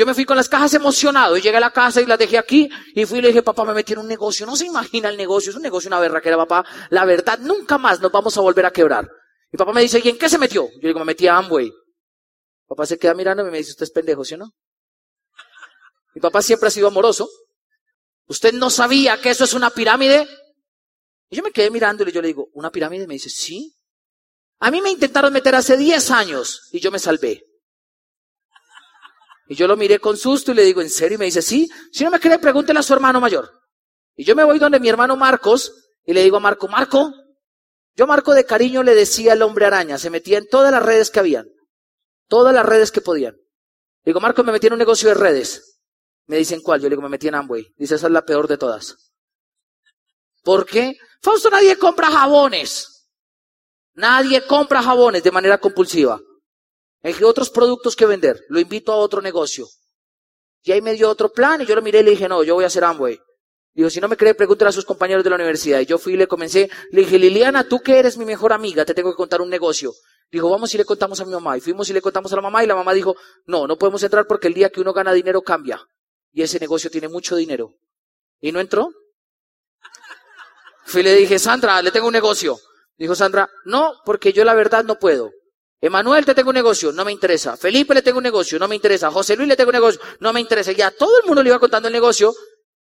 Yo 0.00 0.06
me 0.06 0.14
fui 0.14 0.24
con 0.24 0.38
las 0.38 0.48
cajas 0.48 0.72
emocionado 0.72 1.36
y 1.36 1.42
llegué 1.42 1.58
a 1.58 1.60
la 1.60 1.74
casa 1.74 2.00
y 2.00 2.06
las 2.06 2.18
dejé 2.18 2.38
aquí 2.38 2.70
y 2.94 3.04
fui 3.04 3.18
y 3.18 3.20
le 3.20 3.28
dije, 3.28 3.42
papá, 3.42 3.66
me 3.66 3.74
metí 3.74 3.92
en 3.92 3.98
un 3.98 4.08
negocio. 4.08 4.46
No 4.46 4.56
se 4.56 4.64
imagina 4.64 5.10
el 5.10 5.16
negocio, 5.18 5.50
es 5.50 5.56
un 5.56 5.62
negocio, 5.62 5.88
una 5.88 6.00
verra 6.00 6.22
que 6.22 6.28
era 6.28 6.38
papá. 6.38 6.64
La 6.88 7.04
verdad, 7.04 7.38
nunca 7.40 7.76
más 7.76 8.00
nos 8.00 8.10
vamos 8.10 8.34
a 8.38 8.40
volver 8.40 8.64
a 8.64 8.70
quebrar. 8.70 9.06
Mi 9.52 9.58
papá 9.58 9.74
me 9.74 9.82
dice, 9.82 10.00
¿y 10.02 10.08
en 10.08 10.16
qué 10.16 10.30
se 10.30 10.38
metió? 10.38 10.70
Yo 10.80 10.88
digo, 10.88 11.00
me 11.00 11.04
metí 11.04 11.26
a 11.26 11.36
Amway. 11.36 11.70
Papá 12.66 12.86
se 12.86 12.98
queda 12.98 13.12
mirando 13.12 13.46
y 13.46 13.50
me 13.50 13.58
dice, 13.58 13.72
usted 13.72 13.82
es 13.82 13.90
pendejo, 13.90 14.24
¿sí 14.24 14.36
o 14.36 14.38
no? 14.38 14.54
Mi 16.14 16.22
papá 16.22 16.40
siempre 16.40 16.68
ha 16.68 16.70
sido 16.70 16.88
amoroso. 16.88 17.28
¿Usted 18.26 18.54
no 18.54 18.70
sabía 18.70 19.20
que 19.20 19.28
eso 19.28 19.44
es 19.44 19.52
una 19.52 19.68
pirámide? 19.68 20.26
Y 21.28 21.36
yo 21.36 21.42
me 21.42 21.50
quedé 21.50 21.70
mirándole 21.70 22.10
y 22.10 22.14
yo 22.14 22.22
le 22.22 22.28
digo, 22.28 22.48
¿una 22.54 22.70
pirámide? 22.70 23.06
Me 23.06 23.16
dice, 23.16 23.28
sí. 23.28 23.76
A 24.60 24.70
mí 24.70 24.80
me 24.80 24.88
intentaron 24.88 25.30
meter 25.30 25.54
hace 25.54 25.76
10 25.76 26.10
años 26.10 26.70
y 26.72 26.80
yo 26.80 26.90
me 26.90 26.98
salvé. 26.98 27.49
Y 29.50 29.56
yo 29.56 29.66
lo 29.66 29.76
miré 29.76 29.98
con 29.98 30.16
susto 30.16 30.52
y 30.52 30.54
le 30.54 30.62
digo, 30.62 30.80
¿en 30.80 30.88
serio? 30.88 31.16
Y 31.16 31.18
me 31.18 31.24
dice, 31.24 31.42
sí. 31.42 31.68
Si 31.90 32.04
no 32.04 32.10
me 32.12 32.20
cree, 32.20 32.38
pregúntele 32.38 32.78
a 32.78 32.84
su 32.84 32.94
hermano 32.94 33.20
mayor. 33.20 33.50
Y 34.14 34.22
yo 34.22 34.36
me 34.36 34.44
voy 34.44 34.60
donde 34.60 34.78
mi 34.78 34.88
hermano 34.88 35.16
Marcos 35.16 35.72
y 36.04 36.12
le 36.12 36.22
digo 36.22 36.36
a 36.36 36.40
Marco, 36.40 36.68
Marco, 36.68 37.12
yo 37.96 38.06
Marco 38.06 38.32
de 38.32 38.44
cariño 38.44 38.84
le 38.84 38.94
decía 38.94 39.32
al 39.32 39.42
hombre 39.42 39.66
araña, 39.66 39.98
se 39.98 40.08
metía 40.08 40.38
en 40.38 40.46
todas 40.48 40.70
las 40.70 40.80
redes 40.80 41.10
que 41.10 41.18
habían. 41.18 41.48
Todas 42.28 42.54
las 42.54 42.64
redes 42.64 42.92
que 42.92 43.00
podían. 43.00 43.38
Digo, 44.04 44.20
Marco, 44.20 44.44
me 44.44 44.52
metí 44.52 44.68
en 44.68 44.74
un 44.74 44.78
negocio 44.78 45.08
de 45.08 45.16
redes. 45.16 45.80
Me 46.26 46.36
dicen, 46.36 46.60
¿cuál? 46.60 46.80
Yo 46.80 46.84
le 46.84 46.90
digo, 46.90 47.02
me 47.02 47.08
metí 47.08 47.26
en 47.26 47.34
Amway. 47.34 47.74
Dice, 47.76 47.96
esa 47.96 48.06
es 48.06 48.12
la 48.12 48.24
peor 48.24 48.46
de 48.46 48.56
todas. 48.56 49.10
¿Por 50.44 50.64
qué? 50.64 50.96
Fausto, 51.22 51.50
nadie 51.50 51.76
compra 51.76 52.08
jabones. 52.08 53.08
Nadie 53.94 54.46
compra 54.46 54.80
jabones 54.80 55.24
de 55.24 55.32
manera 55.32 55.58
compulsiva. 55.58 56.20
Hay 57.02 57.14
otros 57.22 57.50
productos 57.50 57.96
que 57.96 58.06
vender. 58.06 58.44
Lo 58.48 58.60
invito 58.60 58.92
a 58.92 58.96
otro 58.96 59.22
negocio. 59.22 59.66
Y 60.62 60.72
ahí 60.72 60.82
me 60.82 60.92
dio 60.92 61.08
otro 61.08 61.32
plan 61.32 61.60
y 61.62 61.66
yo 61.66 61.74
lo 61.74 61.82
miré 61.82 62.00
y 62.00 62.02
le 62.02 62.10
dije, 62.10 62.28
no, 62.28 62.42
yo 62.42 62.54
voy 62.54 62.64
a 62.64 62.66
hacer 62.66 62.84
Amway. 62.84 63.18
Digo, 63.72 63.88
si 63.88 64.00
no 64.00 64.08
me 64.08 64.16
cree, 64.16 64.34
pregúntale 64.34 64.68
a 64.68 64.72
sus 64.72 64.84
compañeros 64.84 65.24
de 65.24 65.30
la 65.30 65.36
universidad. 65.36 65.80
Y 65.80 65.86
yo 65.86 65.96
fui 65.96 66.14
y 66.14 66.16
le 66.16 66.26
comencé, 66.26 66.68
le 66.90 67.02
dije, 67.02 67.18
Liliana, 67.18 67.68
tú 67.68 67.80
que 67.80 67.98
eres 67.98 68.18
mi 68.18 68.24
mejor 68.24 68.52
amiga, 68.52 68.84
te 68.84 68.94
tengo 68.94 69.10
que 69.10 69.16
contar 69.16 69.40
un 69.40 69.48
negocio. 69.48 69.94
Dijo, 70.30 70.50
vamos 70.50 70.74
y 70.74 70.78
le 70.78 70.84
contamos 70.84 71.20
a 71.20 71.24
mi 71.24 71.32
mamá. 71.32 71.56
Y 71.56 71.60
fuimos 71.60 71.88
y 71.88 71.92
le 71.92 72.02
contamos 72.02 72.32
a 72.32 72.36
la 72.36 72.42
mamá 72.42 72.62
y 72.62 72.66
la 72.66 72.74
mamá 72.74 72.92
dijo, 72.92 73.16
no, 73.46 73.66
no 73.66 73.78
podemos 73.78 74.02
entrar 74.02 74.26
porque 74.26 74.48
el 74.48 74.54
día 74.54 74.70
que 74.70 74.80
uno 74.80 74.92
gana 74.92 75.12
dinero 75.12 75.42
cambia. 75.42 75.80
Y 76.32 76.42
ese 76.42 76.58
negocio 76.58 76.90
tiene 76.90 77.08
mucho 77.08 77.36
dinero. 77.36 77.74
¿Y 78.40 78.52
no 78.52 78.60
entró? 78.60 78.90
Fui 80.84 81.00
y 81.00 81.04
le 81.04 81.14
dije, 81.14 81.38
Sandra, 81.38 81.80
le 81.82 81.90
tengo 81.90 82.08
un 82.08 82.12
negocio. 82.12 82.58
Dijo 82.96 83.14
Sandra, 83.14 83.48
no, 83.64 83.94
porque 84.04 84.32
yo 84.32 84.44
la 84.44 84.54
verdad 84.54 84.84
no 84.84 84.98
puedo. 84.98 85.30
Emanuel 85.82 86.26
te 86.26 86.34
tengo 86.34 86.50
un 86.50 86.54
negocio, 86.54 86.92
no 86.92 87.04
me 87.04 87.12
interesa. 87.12 87.56
Felipe 87.56 87.94
le 87.94 88.02
tengo 88.02 88.18
un 88.18 88.24
negocio, 88.24 88.58
no 88.58 88.68
me 88.68 88.74
interesa. 88.74 89.10
José 89.10 89.34
Luis 89.34 89.48
le 89.48 89.56
tengo 89.56 89.70
un 89.70 89.74
negocio, 89.74 90.00
no 90.20 90.32
me 90.32 90.40
interesa. 90.40 90.72
Ya 90.72 90.90
todo 90.90 91.18
el 91.20 91.26
mundo 91.26 91.42
le 91.42 91.48
iba 91.48 91.58
contando 91.58 91.88
el 91.88 91.94
negocio 91.94 92.34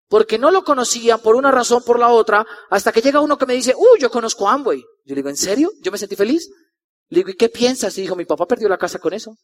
porque 0.08 0.38
no 0.38 0.50
lo 0.50 0.64
conocían 0.64 1.20
por 1.20 1.36
una 1.36 1.52
razón, 1.52 1.84
por 1.84 2.00
la 2.00 2.08
otra, 2.08 2.44
hasta 2.68 2.90
que 2.90 3.00
llega 3.00 3.20
uno 3.20 3.38
que 3.38 3.46
me 3.46 3.54
dice, 3.54 3.74
uy, 3.76 4.00
yo 4.00 4.10
conozco 4.10 4.48
a 4.48 4.54
Amway. 4.54 4.80
Yo 4.80 5.14
le 5.14 5.14
digo, 5.14 5.28
¿en 5.28 5.36
serio? 5.36 5.70
Yo 5.80 5.92
me 5.92 5.98
sentí 5.98 6.16
feliz. 6.16 6.50
Le 7.10 7.18
digo, 7.18 7.30
¿y 7.30 7.36
qué 7.36 7.48
piensas? 7.48 7.96
Y 7.96 8.02
dijo, 8.02 8.16
mi 8.16 8.24
papá 8.24 8.44
perdió 8.44 8.68
la 8.68 8.76
casa 8.76 8.98
con 8.98 9.12
eso. 9.12 9.36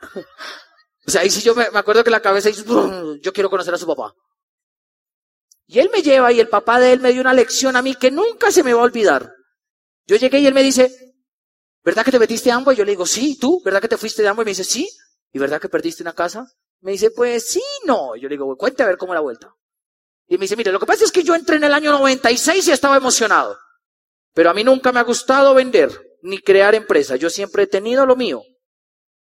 o 1.06 1.10
sea, 1.10 1.20
ahí 1.20 1.30
sí 1.30 1.40
yo 1.40 1.54
me, 1.54 1.66
acuerdo 1.72 2.02
que 2.02 2.10
la 2.10 2.20
cabeza 2.20 2.50
hizo, 2.50 3.14
yo 3.18 3.32
quiero 3.32 3.48
conocer 3.48 3.74
a 3.74 3.78
su 3.78 3.86
papá. 3.86 4.12
Y 5.68 5.78
él 5.78 5.88
me 5.92 6.02
lleva 6.02 6.32
y 6.32 6.40
el 6.40 6.48
papá 6.48 6.80
de 6.80 6.94
él 6.94 7.00
me 7.00 7.12
dio 7.12 7.20
una 7.20 7.32
lección 7.32 7.76
a 7.76 7.82
mí 7.82 7.94
que 7.94 8.10
nunca 8.10 8.50
se 8.50 8.64
me 8.64 8.72
va 8.74 8.80
a 8.80 8.84
olvidar. 8.84 9.35
Yo 10.06 10.16
llegué 10.16 10.38
y 10.38 10.46
él 10.46 10.54
me 10.54 10.62
dice, 10.62 11.14
¿verdad 11.84 12.04
que 12.04 12.12
te 12.12 12.18
metiste 12.18 12.50
a 12.50 12.56
Amway? 12.56 12.76
Yo 12.76 12.84
le 12.84 12.92
digo, 12.92 13.06
sí, 13.06 13.38
¿tú? 13.38 13.60
¿Verdad 13.64 13.80
que 13.80 13.88
te 13.88 13.96
fuiste 13.96 14.22
de? 14.22 14.28
Y 14.28 14.34
me 14.34 14.44
dice, 14.44 14.64
sí. 14.64 14.88
¿Y 15.32 15.38
verdad 15.38 15.60
que 15.60 15.68
perdiste 15.68 16.02
una 16.02 16.14
casa? 16.14 16.46
Me 16.80 16.92
dice, 16.92 17.10
pues 17.10 17.48
sí, 17.48 17.62
no. 17.84 18.16
yo 18.16 18.28
le 18.28 18.34
digo, 18.34 18.56
cuente 18.56 18.82
a 18.82 18.86
ver 18.86 18.96
cómo 18.96 19.14
la 19.14 19.20
vuelta. 19.20 19.52
Y 20.28 20.38
me 20.38 20.42
dice, 20.42 20.56
mire, 20.56 20.72
lo 20.72 20.80
que 20.80 20.86
pasa 20.86 21.04
es 21.04 21.12
que 21.12 21.22
yo 21.22 21.34
entré 21.34 21.56
en 21.56 21.64
el 21.64 21.74
año 21.74 21.92
96 21.92 22.68
y 22.68 22.70
estaba 22.72 22.96
emocionado. 22.96 23.56
Pero 24.34 24.50
a 24.50 24.54
mí 24.54 24.64
nunca 24.64 24.92
me 24.92 25.00
ha 25.00 25.04
gustado 25.04 25.54
vender 25.54 25.90
ni 26.22 26.40
crear 26.40 26.74
empresa. 26.74 27.16
Yo 27.16 27.30
siempre 27.30 27.64
he 27.64 27.66
tenido 27.66 28.04
lo 28.06 28.16
mío. 28.16 28.42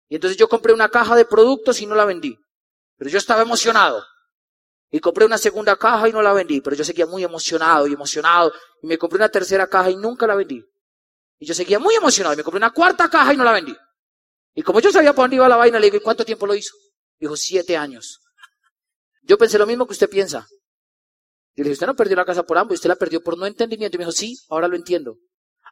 Y 0.08 0.16
entonces 0.16 0.36
yo 0.36 0.48
compré 0.48 0.72
una 0.72 0.88
caja 0.88 1.16
de 1.16 1.24
productos 1.24 1.80
y 1.80 1.86
no 1.86 1.94
la 1.94 2.04
vendí. 2.04 2.38
Pero 2.96 3.10
yo 3.10 3.18
estaba 3.18 3.42
emocionado. 3.42 4.04
Y 4.90 5.00
compré 5.00 5.24
una 5.24 5.38
segunda 5.38 5.76
caja 5.76 6.08
y 6.08 6.12
no 6.12 6.22
la 6.22 6.32
vendí. 6.32 6.60
Pero 6.60 6.76
yo 6.76 6.84
seguía 6.84 7.06
muy 7.06 7.24
emocionado 7.24 7.86
y 7.86 7.94
emocionado. 7.94 8.52
Y 8.82 8.86
me 8.86 8.98
compré 8.98 9.16
una 9.16 9.28
tercera 9.28 9.66
caja 9.66 9.90
y 9.90 9.96
nunca 9.96 10.26
la 10.26 10.34
vendí. 10.34 10.64
Y 11.42 11.44
yo 11.44 11.54
seguía 11.54 11.80
muy 11.80 11.96
emocionado. 11.96 12.36
Me 12.36 12.44
compré 12.44 12.58
una 12.58 12.70
cuarta 12.70 13.10
caja 13.10 13.34
y 13.34 13.36
no 13.36 13.42
la 13.42 13.50
vendí. 13.50 13.74
Y 14.54 14.62
como 14.62 14.78
yo 14.78 14.92
sabía 14.92 15.12
por 15.12 15.24
dónde 15.24 15.34
iba 15.34 15.48
la 15.48 15.56
vaina, 15.56 15.80
le 15.80 15.86
digo, 15.86 15.96
¿y 15.96 16.00
cuánto 16.00 16.24
tiempo 16.24 16.46
lo 16.46 16.54
hizo? 16.54 16.72
Dijo, 17.18 17.36
siete 17.36 17.76
años. 17.76 18.20
Yo 19.22 19.36
pensé 19.36 19.58
lo 19.58 19.66
mismo 19.66 19.84
que 19.84 19.92
usted 19.92 20.08
piensa. 20.08 20.46
Yo 21.56 21.64
le 21.64 21.70
dije, 21.70 21.72
usted 21.72 21.88
no 21.88 21.96
perdió 21.96 22.14
la 22.14 22.24
casa 22.24 22.44
por 22.44 22.58
Amway, 22.58 22.76
usted 22.76 22.88
la 22.88 22.94
perdió 22.94 23.24
por 23.24 23.36
no 23.36 23.44
entendimiento. 23.44 23.96
Y 23.96 23.98
me 23.98 24.04
dijo, 24.04 24.12
sí, 24.12 24.38
ahora 24.50 24.68
lo 24.68 24.76
entiendo. 24.76 25.16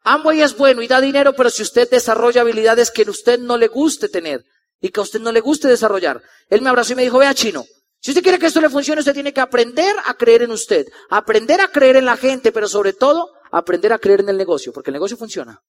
Amway 0.02 0.42
es 0.42 0.56
bueno 0.56 0.82
y 0.82 0.88
da 0.88 1.00
dinero, 1.00 1.34
pero 1.36 1.50
si 1.50 1.62
usted 1.62 1.88
desarrolla 1.88 2.40
habilidades 2.40 2.90
que 2.90 3.02
a 3.02 3.10
usted 3.12 3.38
no 3.38 3.56
le 3.56 3.68
guste 3.68 4.08
tener 4.08 4.44
y 4.80 4.88
que 4.88 4.98
a 4.98 5.04
usted 5.04 5.20
no 5.20 5.30
le 5.30 5.38
guste 5.38 5.68
desarrollar. 5.68 6.20
Él 6.48 6.62
me 6.62 6.70
abrazó 6.70 6.94
y 6.94 6.96
me 6.96 7.04
dijo, 7.04 7.18
vea 7.18 7.32
chino, 7.32 7.64
si 8.00 8.10
usted 8.10 8.24
quiere 8.24 8.40
que 8.40 8.46
esto 8.46 8.60
le 8.60 8.70
funcione, 8.70 9.02
usted 9.02 9.14
tiene 9.14 9.32
que 9.32 9.40
aprender 9.40 9.94
a 10.04 10.14
creer 10.14 10.42
en 10.42 10.50
usted, 10.50 10.88
aprender 11.10 11.60
a 11.60 11.68
creer 11.68 11.94
en 11.94 12.06
la 12.06 12.16
gente, 12.16 12.50
pero 12.50 12.66
sobre 12.66 12.92
todo, 12.92 13.30
aprender 13.52 13.92
a 13.92 13.98
creer 13.98 14.20
en 14.20 14.28
el 14.28 14.36
negocio, 14.36 14.72
porque 14.72 14.90
el 14.90 14.94
negocio 14.94 15.16
funciona. 15.16 15.62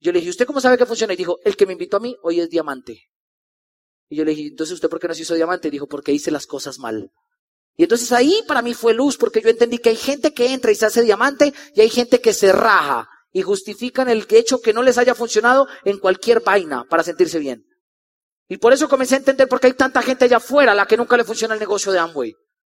Yo 0.00 0.12
le 0.12 0.18
dije, 0.18 0.30
¿usted 0.30 0.46
cómo 0.46 0.60
sabe 0.60 0.76
que 0.76 0.86
funciona? 0.86 1.14
Y 1.14 1.16
dijo, 1.16 1.38
el 1.44 1.56
que 1.56 1.66
me 1.66 1.72
invitó 1.72 1.96
a 1.96 2.00
mí 2.00 2.16
hoy 2.22 2.40
es 2.40 2.50
diamante. 2.50 3.04
Y 4.08 4.16
yo 4.16 4.24
le 4.24 4.32
dije, 4.32 4.48
entonces 4.48 4.74
¿usted 4.74 4.88
por 4.88 5.00
qué 5.00 5.08
no 5.08 5.14
se 5.14 5.22
hizo 5.22 5.34
diamante? 5.34 5.68
Y 5.68 5.70
dijo, 5.70 5.86
porque 5.86 6.12
hice 6.12 6.30
las 6.30 6.46
cosas 6.46 6.78
mal. 6.78 7.10
Y 7.76 7.82
entonces 7.82 8.12
ahí 8.12 8.42
para 8.46 8.62
mí 8.62 8.74
fue 8.74 8.94
luz, 8.94 9.16
porque 9.16 9.40
yo 9.42 9.50
entendí 9.50 9.78
que 9.78 9.90
hay 9.90 9.96
gente 9.96 10.32
que 10.32 10.52
entra 10.52 10.70
y 10.70 10.74
se 10.74 10.86
hace 10.86 11.02
diamante 11.02 11.52
y 11.74 11.80
hay 11.80 11.90
gente 11.90 12.20
que 12.20 12.32
se 12.32 12.52
raja 12.52 13.08
y 13.32 13.42
justifican 13.42 14.08
el 14.08 14.26
hecho 14.30 14.60
que 14.60 14.72
no 14.72 14.82
les 14.82 14.96
haya 14.96 15.14
funcionado 15.14 15.66
en 15.84 15.98
cualquier 15.98 16.40
vaina 16.40 16.84
para 16.88 17.02
sentirse 17.02 17.38
bien. 17.38 17.66
Y 18.48 18.58
por 18.58 18.72
eso 18.72 18.88
comencé 18.88 19.16
a 19.16 19.18
entender 19.18 19.48
por 19.48 19.60
qué 19.60 19.66
hay 19.66 19.72
tanta 19.74 20.00
gente 20.02 20.24
allá 20.24 20.38
afuera 20.38 20.72
a 20.72 20.74
la 20.74 20.86
que 20.86 20.96
nunca 20.96 21.16
le 21.16 21.24
funciona 21.24 21.54
el 21.54 21.60
negocio 21.60 21.92
de 21.92 21.98
Amway. 21.98 22.34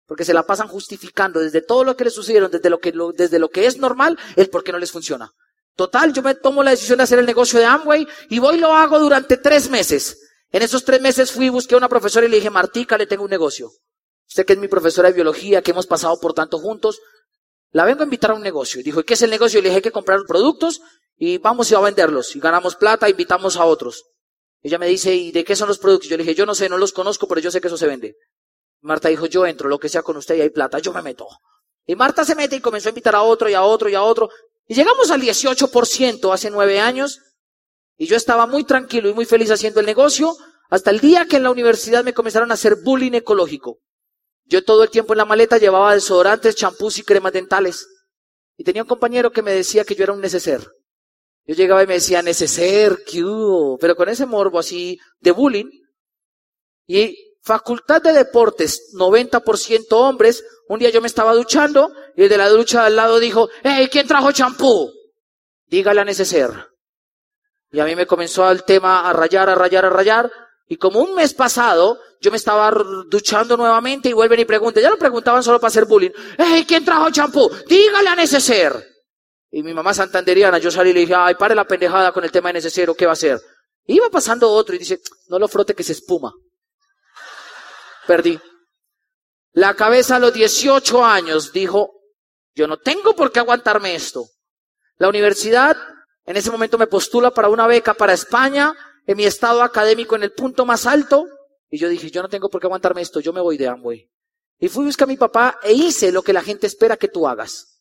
Porque 0.09 0.25
se 0.25 0.33
la 0.33 0.41
pasan 0.41 0.67
justificando 0.67 1.39
desde 1.39 1.61
todo 1.61 1.83
lo 1.83 1.95
que 1.95 2.03
les 2.03 2.15
sucedieron, 2.15 2.49
desde 2.49 2.69
lo 2.71 2.79
que, 2.79 2.91
desde 3.15 3.37
lo 3.37 3.49
que 3.49 3.67
es 3.67 3.77
normal, 3.77 4.17
el 4.35 4.49
por 4.49 4.63
qué 4.63 4.71
no 4.71 4.79
les 4.79 4.91
funciona. 4.91 5.31
Total, 5.75 6.11
yo 6.11 6.23
me 6.23 6.33
tomo 6.33 6.63
la 6.63 6.71
decisión 6.71 6.97
de 6.97 7.03
hacer 7.03 7.19
el 7.19 7.27
negocio 7.27 7.59
de 7.59 7.65
Amway 7.65 8.07
y 8.27 8.39
voy 8.39 8.57
y 8.57 8.59
lo 8.59 8.73
hago 8.73 8.99
durante 8.99 9.37
tres 9.37 9.69
meses. 9.69 10.19
En 10.51 10.63
esos 10.63 10.83
tres 10.83 10.99
meses 10.99 11.31
fui, 11.31 11.49
busqué 11.49 11.75
a 11.75 11.77
una 11.77 11.87
profesora 11.87 12.25
y 12.25 12.29
le 12.29 12.37
dije, 12.37 12.49
Martica, 12.49 12.97
le 12.97 13.05
tengo 13.05 13.23
un 13.23 13.29
negocio. 13.29 13.71
Usted 14.27 14.45
que 14.47 14.53
es 14.53 14.59
mi 14.59 14.67
profesora 14.67 15.09
de 15.09 15.13
biología, 15.13 15.61
que 15.61 15.71
hemos 15.71 15.85
pasado 15.85 16.19
por 16.19 16.33
tanto 16.33 16.57
juntos, 16.57 16.99
la 17.71 17.85
vengo 17.85 18.01
a 18.01 18.05
invitar 18.05 18.31
a 18.31 18.33
un 18.33 18.41
negocio. 18.41 18.81
Y 18.81 18.83
dijo, 18.83 19.01
¿y 19.01 19.03
qué 19.03 19.13
es 19.13 19.21
el 19.21 19.29
negocio? 19.29 19.59
Y 19.59 19.61
le 19.61 19.69
dije, 19.69 19.83
que 19.83 19.91
comprar 19.91 20.19
productos 20.27 20.81
y 21.17 21.37
vamos 21.37 21.71
y 21.71 21.75
a 21.75 21.79
venderlos. 21.79 22.35
Y 22.35 22.39
ganamos 22.39 22.75
plata, 22.75 23.07
invitamos 23.07 23.57
a 23.57 23.65
otros. 23.65 24.05
Ella 24.61 24.79
me 24.79 24.87
dice, 24.87 25.15
¿y 25.15 25.31
de 25.31 25.43
qué 25.43 25.55
son 25.55 25.67
los 25.67 25.77
productos? 25.77 26.09
Yo 26.09 26.17
le 26.17 26.23
dije, 26.23 26.35
yo 26.35 26.47
no 26.47 26.55
sé, 26.55 26.67
no 26.67 26.77
los 26.77 26.93
conozco, 26.93 27.27
pero 27.27 27.41
yo 27.41 27.51
sé 27.51 27.61
que 27.61 27.67
eso 27.67 27.77
se 27.77 27.87
vende. 27.87 28.15
Marta 28.81 29.09
dijo, 29.09 29.25
yo 29.25 29.45
entro, 29.45 29.69
lo 29.69 29.79
que 29.79 29.89
sea 29.89 30.01
con 30.01 30.17
usted 30.17 30.35
y 30.35 30.41
hay 30.41 30.49
plata, 30.49 30.79
yo 30.79 30.93
me 30.93 31.01
meto. 31.01 31.27
Y 31.85 31.95
Marta 31.95 32.23
se 32.23 32.35
mete 32.35 32.55
y 32.55 32.61
comenzó 32.61 32.89
a 32.89 32.91
invitar 32.91 33.15
a 33.15 33.23
otro 33.23 33.49
y 33.49 33.53
a 33.53 33.63
otro 33.63 33.89
y 33.89 33.95
a 33.95 34.03
otro. 34.03 34.29
Y 34.67 34.75
llegamos 34.75 35.11
al 35.11 35.21
18% 35.21 36.33
hace 36.33 36.49
nueve 36.49 36.79
años. 36.79 37.19
Y 37.97 38.05
yo 38.05 38.15
estaba 38.15 38.45
muy 38.45 38.63
tranquilo 38.63 39.09
y 39.09 39.13
muy 39.13 39.25
feliz 39.25 39.51
haciendo 39.51 39.79
el 39.79 39.85
negocio 39.85 40.35
hasta 40.69 40.91
el 40.91 40.99
día 40.99 41.25
que 41.25 41.37
en 41.37 41.43
la 41.43 41.51
universidad 41.51 42.03
me 42.03 42.13
comenzaron 42.13 42.51
a 42.51 42.53
hacer 42.53 42.77
bullying 42.83 43.13
ecológico. 43.13 43.79
Yo 44.45 44.63
todo 44.63 44.83
el 44.83 44.89
tiempo 44.89 45.13
en 45.13 45.17
la 45.17 45.25
maleta 45.25 45.57
llevaba 45.57 45.93
desodorantes, 45.93 46.55
champús 46.55 46.99
y 46.99 47.03
cremas 47.03 47.33
dentales. 47.33 47.87
Y 48.55 48.63
tenía 48.63 48.83
un 48.83 48.87
compañero 48.87 49.31
que 49.31 49.41
me 49.41 49.51
decía 49.51 49.83
que 49.83 49.95
yo 49.95 50.03
era 50.03 50.13
un 50.13 50.21
neceser. 50.21 50.67
Yo 51.45 51.55
llegaba 51.55 51.83
y 51.83 51.87
me 51.87 51.95
decía, 51.95 52.21
neceser, 52.21 53.03
¿qué 53.05 53.23
Pero 53.79 53.95
con 53.95 54.09
ese 54.09 54.25
morbo 54.25 54.59
así 54.59 54.99
de 55.19 55.31
bullying. 55.31 55.69
Y 56.85 57.15
facultad 57.41 58.01
de 58.01 58.13
deportes, 58.13 58.93
90% 58.93 59.85
hombres. 59.91 60.43
Un 60.67 60.79
día 60.79 60.89
yo 60.89 61.01
me 61.01 61.07
estaba 61.07 61.33
duchando 61.33 61.91
y 62.15 62.23
el 62.23 62.29
de 62.29 62.37
la 62.37 62.49
ducha 62.49 62.85
al 62.85 62.95
lado 62.95 63.19
dijo, 63.19 63.49
hey, 63.63 63.89
¿quién 63.91 64.07
trajo 64.07 64.31
champú? 64.31 64.91
Dígale 65.67 66.01
a 66.01 66.05
neceser. 66.05 66.51
Y 67.71 67.79
a 67.79 67.85
mí 67.85 67.95
me 67.95 68.07
comenzó 68.07 68.49
el 68.49 68.63
tema 68.63 69.07
a 69.07 69.13
rayar, 69.13 69.49
a 69.49 69.55
rayar, 69.55 69.85
a 69.85 69.89
rayar. 69.89 70.31
Y 70.67 70.77
como 70.77 70.99
un 70.99 71.15
mes 71.15 71.33
pasado, 71.33 71.99
yo 72.21 72.31
me 72.31 72.37
estaba 72.37 72.71
duchando 73.07 73.57
nuevamente 73.57 74.09
y 74.09 74.13
vuelven 74.13 74.39
y 74.39 74.45
preguntan. 74.45 74.83
Ya 74.83 74.89
lo 74.89 74.97
preguntaban 74.97 75.43
solo 75.43 75.59
para 75.59 75.69
hacer 75.69 75.85
bullying. 75.85 76.11
¡Ey, 76.37 76.65
quién 76.65 76.85
trajo 76.85 77.09
champú! 77.11 77.49
Dígale 77.67 78.09
a 78.09 78.15
Neceser. 78.15 78.73
Y 79.51 79.63
mi 79.63 79.73
mamá 79.73 79.93
santanderiana, 79.93 80.59
yo 80.59 80.69
salí 80.69 80.91
y 80.91 80.93
le 80.93 80.99
dije, 81.01 81.15
ay, 81.15 81.35
pare 81.35 81.55
la 81.55 81.65
pendejada 81.65 82.11
con 82.11 82.23
el 82.23 82.31
tema 82.31 82.49
de 82.49 82.53
Neceser, 82.53 82.91
¿qué 82.95 83.05
va 83.05 83.11
a 83.11 83.13
hacer? 83.13 83.39
iba 83.87 84.07
pasando 84.09 84.51
otro 84.51 84.75
y 84.75 84.79
dice, 84.79 84.99
no 85.29 85.39
lo 85.39 85.47
frote 85.47 85.73
que 85.73 85.83
se 85.83 85.93
espuma. 85.93 86.31
Perdí. 88.09 88.39
La 89.51 89.75
cabeza 89.75 90.15
a 90.15 90.19
los 90.19 90.33
18 90.33 91.05
años 91.05 91.53
dijo, 91.53 91.91
yo 92.55 92.65
no 92.65 92.77
tengo 92.77 93.15
por 93.15 93.31
qué 93.31 93.37
aguantarme 93.37 93.93
esto. 93.93 94.25
La 94.97 95.09
universidad 95.09 95.77
en 96.25 96.35
ese 96.35 96.49
momento 96.49 96.79
me 96.79 96.87
postula 96.87 97.29
para 97.29 97.49
una 97.49 97.67
beca 97.67 97.93
para 97.93 98.13
España, 98.13 98.73
en 99.05 99.15
mi 99.15 99.25
estado 99.25 99.61
académico 99.61 100.15
en 100.15 100.23
el 100.23 100.31
punto 100.31 100.65
más 100.65 100.87
alto. 100.87 101.27
Y 101.69 101.77
yo 101.77 101.87
dije, 101.87 102.09
yo 102.09 102.23
no 102.23 102.29
tengo 102.29 102.49
por 102.49 102.59
qué 102.59 102.65
aguantarme 102.65 103.01
esto, 103.01 103.19
yo 103.19 103.31
me 103.31 103.41
voy 103.41 103.57
de 103.59 103.67
Amway. 103.67 104.09
Y 104.57 104.69
fui 104.69 104.85
a 104.85 104.87
buscar 104.87 105.07
a 105.07 105.11
mi 105.11 105.17
papá 105.17 105.59
e 105.61 105.73
hice 105.73 106.11
lo 106.11 106.23
que 106.23 106.33
la 106.33 106.41
gente 106.41 106.65
espera 106.65 106.97
que 106.97 107.09
tú 107.09 107.27
hagas. 107.27 107.79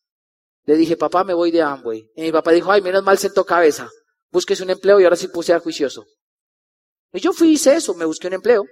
Le 0.66 0.76
dije, 0.76 0.98
papá, 0.98 1.24
me 1.24 1.32
voy 1.32 1.50
de 1.50 1.62
Amway. 1.62 2.12
Y 2.14 2.20
mi 2.20 2.32
papá 2.32 2.52
dijo, 2.52 2.70
ay, 2.70 2.82
menos 2.82 3.02
mal 3.02 3.16
sentó 3.16 3.46
cabeza. 3.46 3.88
Búsquese 4.30 4.62
un 4.62 4.68
empleo 4.68 5.00
y 5.00 5.04
ahora 5.04 5.16
sí 5.16 5.28
puse 5.28 5.54
a 5.54 5.58
juicioso. 5.58 6.04
Y 7.14 7.20
yo 7.20 7.32
fui 7.32 7.52
hice 7.52 7.76
eso, 7.76 7.94
me 7.94 8.04
busqué 8.04 8.26
un 8.26 8.34
empleo. 8.34 8.66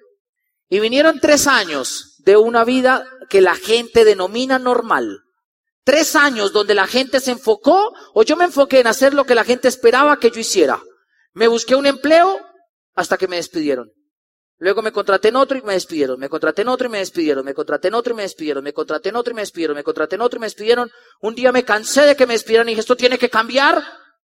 Y 0.69 0.81
vinieron 0.81 1.21
tres 1.21 1.47
años 1.47 2.17
de 2.19 2.37
una 2.37 2.65
vida 2.65 3.05
que 3.29 3.41
la 3.41 3.55
gente 3.55 4.05
denomina 4.05 4.59
normal. 4.59 5.23
Tres 5.85 6.17
años 6.17 6.53
donde 6.53 6.75
la 6.75 6.87
gente 6.87 7.21
se 7.21 7.31
enfocó 7.31 7.93
o 8.13 8.23
yo 8.25 8.37
me 8.37 8.45
enfoqué 8.45 8.81
en 8.81 8.89
hacer 8.89 9.15
lo 9.15 9.25
que 9.25 9.37
la 9.37 9.45
gente 9.45 9.69
esperaba 9.69 10.19
que 10.19 10.31
yo 10.31 10.41
hiciera. 10.41 10.83
Me 11.33 11.47
busqué 11.47 11.77
un 11.77 11.87
empleo 11.87 12.41
hasta 12.95 13.17
que 13.17 13.29
me 13.29 13.37
despidieron. 13.37 13.93
Luego 14.59 14.83
me 14.83 14.91
contraté 14.91 15.29
en 15.29 15.37
otro 15.37 15.59
y 15.59 15.63
me 15.63 15.75
despidieron. 15.75 16.19
Me 16.19 16.29
contraté 16.29 16.63
en 16.63 16.69
otro 16.69 16.89
y 16.89 16.91
me 16.91 16.99
despidieron. 16.99 17.45
Me 17.45 17.55
contraté 17.55 17.89
en 17.89 17.95
otro 17.95 18.13
y 18.13 18.17
me 18.17 18.23
despidieron. 18.23 18.65
Me 18.65 18.73
contraté 18.73 19.11
en 19.11 19.17
otro 19.17 19.33
y 19.33 19.35
me 19.37 19.43
despidieron. 19.43 19.77
Me 19.77 19.85
contraté 19.85 20.15
en 20.17 20.23
otro 20.23 20.39
y 20.39 20.41
me 20.41 20.47
despidieron. 20.47 20.91
Un 21.21 21.35
día 21.35 21.53
me 21.53 21.65
cansé 21.65 22.03
de 22.03 22.17
que 22.17 22.27
me 22.27 22.35
despidieran 22.35 22.69
y 22.69 22.73
dije, 22.73 22.81
esto 22.81 22.97
tiene 22.97 23.19
que 23.19 23.29
cambiar. 23.29 23.85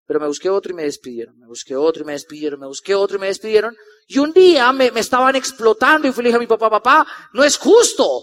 Pero 0.06 0.20
me 0.20 0.26
busqué 0.26 0.50
otro 0.50 0.72
y 0.72 0.74
me 0.74 0.84
despidieron. 0.84 1.38
Me 1.38 1.46
busqué 1.46 1.76
otro 1.76 2.02
y 2.02 2.06
me 2.06 2.12
despidieron. 2.12 2.60
Me 2.60 2.66
busqué 2.66 2.94
otro 2.94 3.16
y 3.16 3.20
me 3.20 3.26
despidieron. 3.28 3.76
Y 4.06 4.18
un 4.18 4.32
día 4.32 4.70
me, 4.72 4.86
estaban 4.96 5.34
explotando 5.36 6.06
y 6.06 6.12
fui 6.12 6.22
le 6.22 6.28
dije 6.28 6.36
a 6.36 6.40
mi 6.40 6.46
papá, 6.46 6.68
papá, 6.68 7.06
no 7.32 7.42
es 7.42 7.56
justo. 7.56 8.22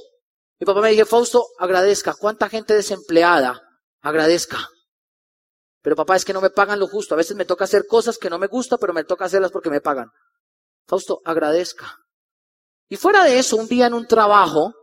Mi 0.60 0.66
papá 0.66 0.82
me 0.82 0.92
dijo, 0.92 1.06
Fausto, 1.06 1.48
agradezca. 1.58 2.14
¿Cuánta 2.14 2.50
gente 2.50 2.76
desempleada? 2.76 3.62
Agradezca. 4.02 4.70
Pero 5.82 5.96
papá, 5.96 6.16
es 6.16 6.24
que 6.24 6.34
no 6.34 6.42
me 6.42 6.52
pagan 6.52 6.80
lo 6.80 6.88
justo. 6.88 7.16
A 7.16 7.18
veces 7.18 7.36
me 7.36 7.46
toca 7.46 7.64
hacer 7.64 7.88
cosas 7.88 8.20
que 8.20 8.30
no 8.30 8.38
me 8.38 8.48
gusta, 8.48 8.78
pero 8.78 8.94
me 8.94 9.04
toca 9.04 9.26
hacerlas 9.26 9.52
porque 9.52 9.72
me 9.72 9.82
pagan. 9.82 10.10
Fausto, 10.88 11.22
agradezca. 11.26 11.98
Y 12.88 12.98
fuera 12.98 13.24
de 13.24 13.40
eso, 13.40 13.56
un 13.56 13.68
día 13.68 13.88
en 13.88 13.96
un 13.96 14.06
trabajo, 14.06 14.74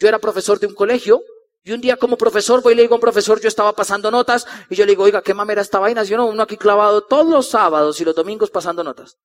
yo 0.00 0.08
era 0.08 0.18
profesor 0.18 0.58
de 0.58 0.66
un 0.66 0.74
colegio, 0.74 1.20
y 1.64 1.72
un 1.72 1.80
día 1.80 1.96
como 1.96 2.16
profesor 2.16 2.62
voy 2.62 2.74
y 2.74 2.76
le 2.76 2.82
digo 2.82 2.94
a 2.94 2.98
un 2.98 3.00
profesor, 3.00 3.40
yo 3.40 3.48
estaba 3.48 3.72
pasando 3.74 4.10
notas, 4.10 4.46
y 4.70 4.76
yo 4.76 4.84
le 4.84 4.92
digo, 4.92 5.02
oiga, 5.02 5.22
qué 5.22 5.34
mamera 5.34 5.62
esta 5.62 5.78
vaina, 5.78 6.04
yo 6.04 6.16
no, 6.16 6.26
uno 6.26 6.42
aquí 6.42 6.56
clavado 6.56 7.04
todos 7.06 7.26
los 7.26 7.48
sábados 7.48 8.00
y 8.00 8.04
los 8.04 8.14
domingos 8.14 8.50
pasando 8.50 8.84
notas. 8.84 9.16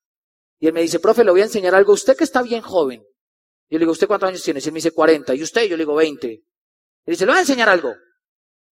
Y 0.59 0.67
él 0.67 0.73
me 0.73 0.81
dice, 0.81 0.99
profe, 0.99 1.23
le 1.23 1.31
voy 1.31 1.41
a 1.41 1.45
enseñar 1.45 1.75
algo, 1.75 1.93
usted 1.93 2.17
que 2.17 2.23
está 2.23 2.41
bien 2.41 2.61
joven, 2.61 3.03
yo 3.69 3.77
le 3.77 3.83
digo, 3.83 3.91
¿usted 3.91 4.07
cuántos 4.07 4.29
años 4.29 4.41
tiene? 4.41 4.59
Y 4.59 4.65
él 4.65 4.71
me 4.71 4.77
dice 4.77 4.91
40. 4.91 5.35
¿Y 5.35 5.43
usted? 5.43 5.63
Yo 5.63 5.77
le 5.77 5.83
digo 5.83 5.93
20. 5.93 6.27
Él 6.27 6.41
dice, 7.05 7.25
¿le 7.25 7.31
voy 7.31 7.37
a 7.37 7.41
enseñar 7.41 7.69
algo? 7.69 7.93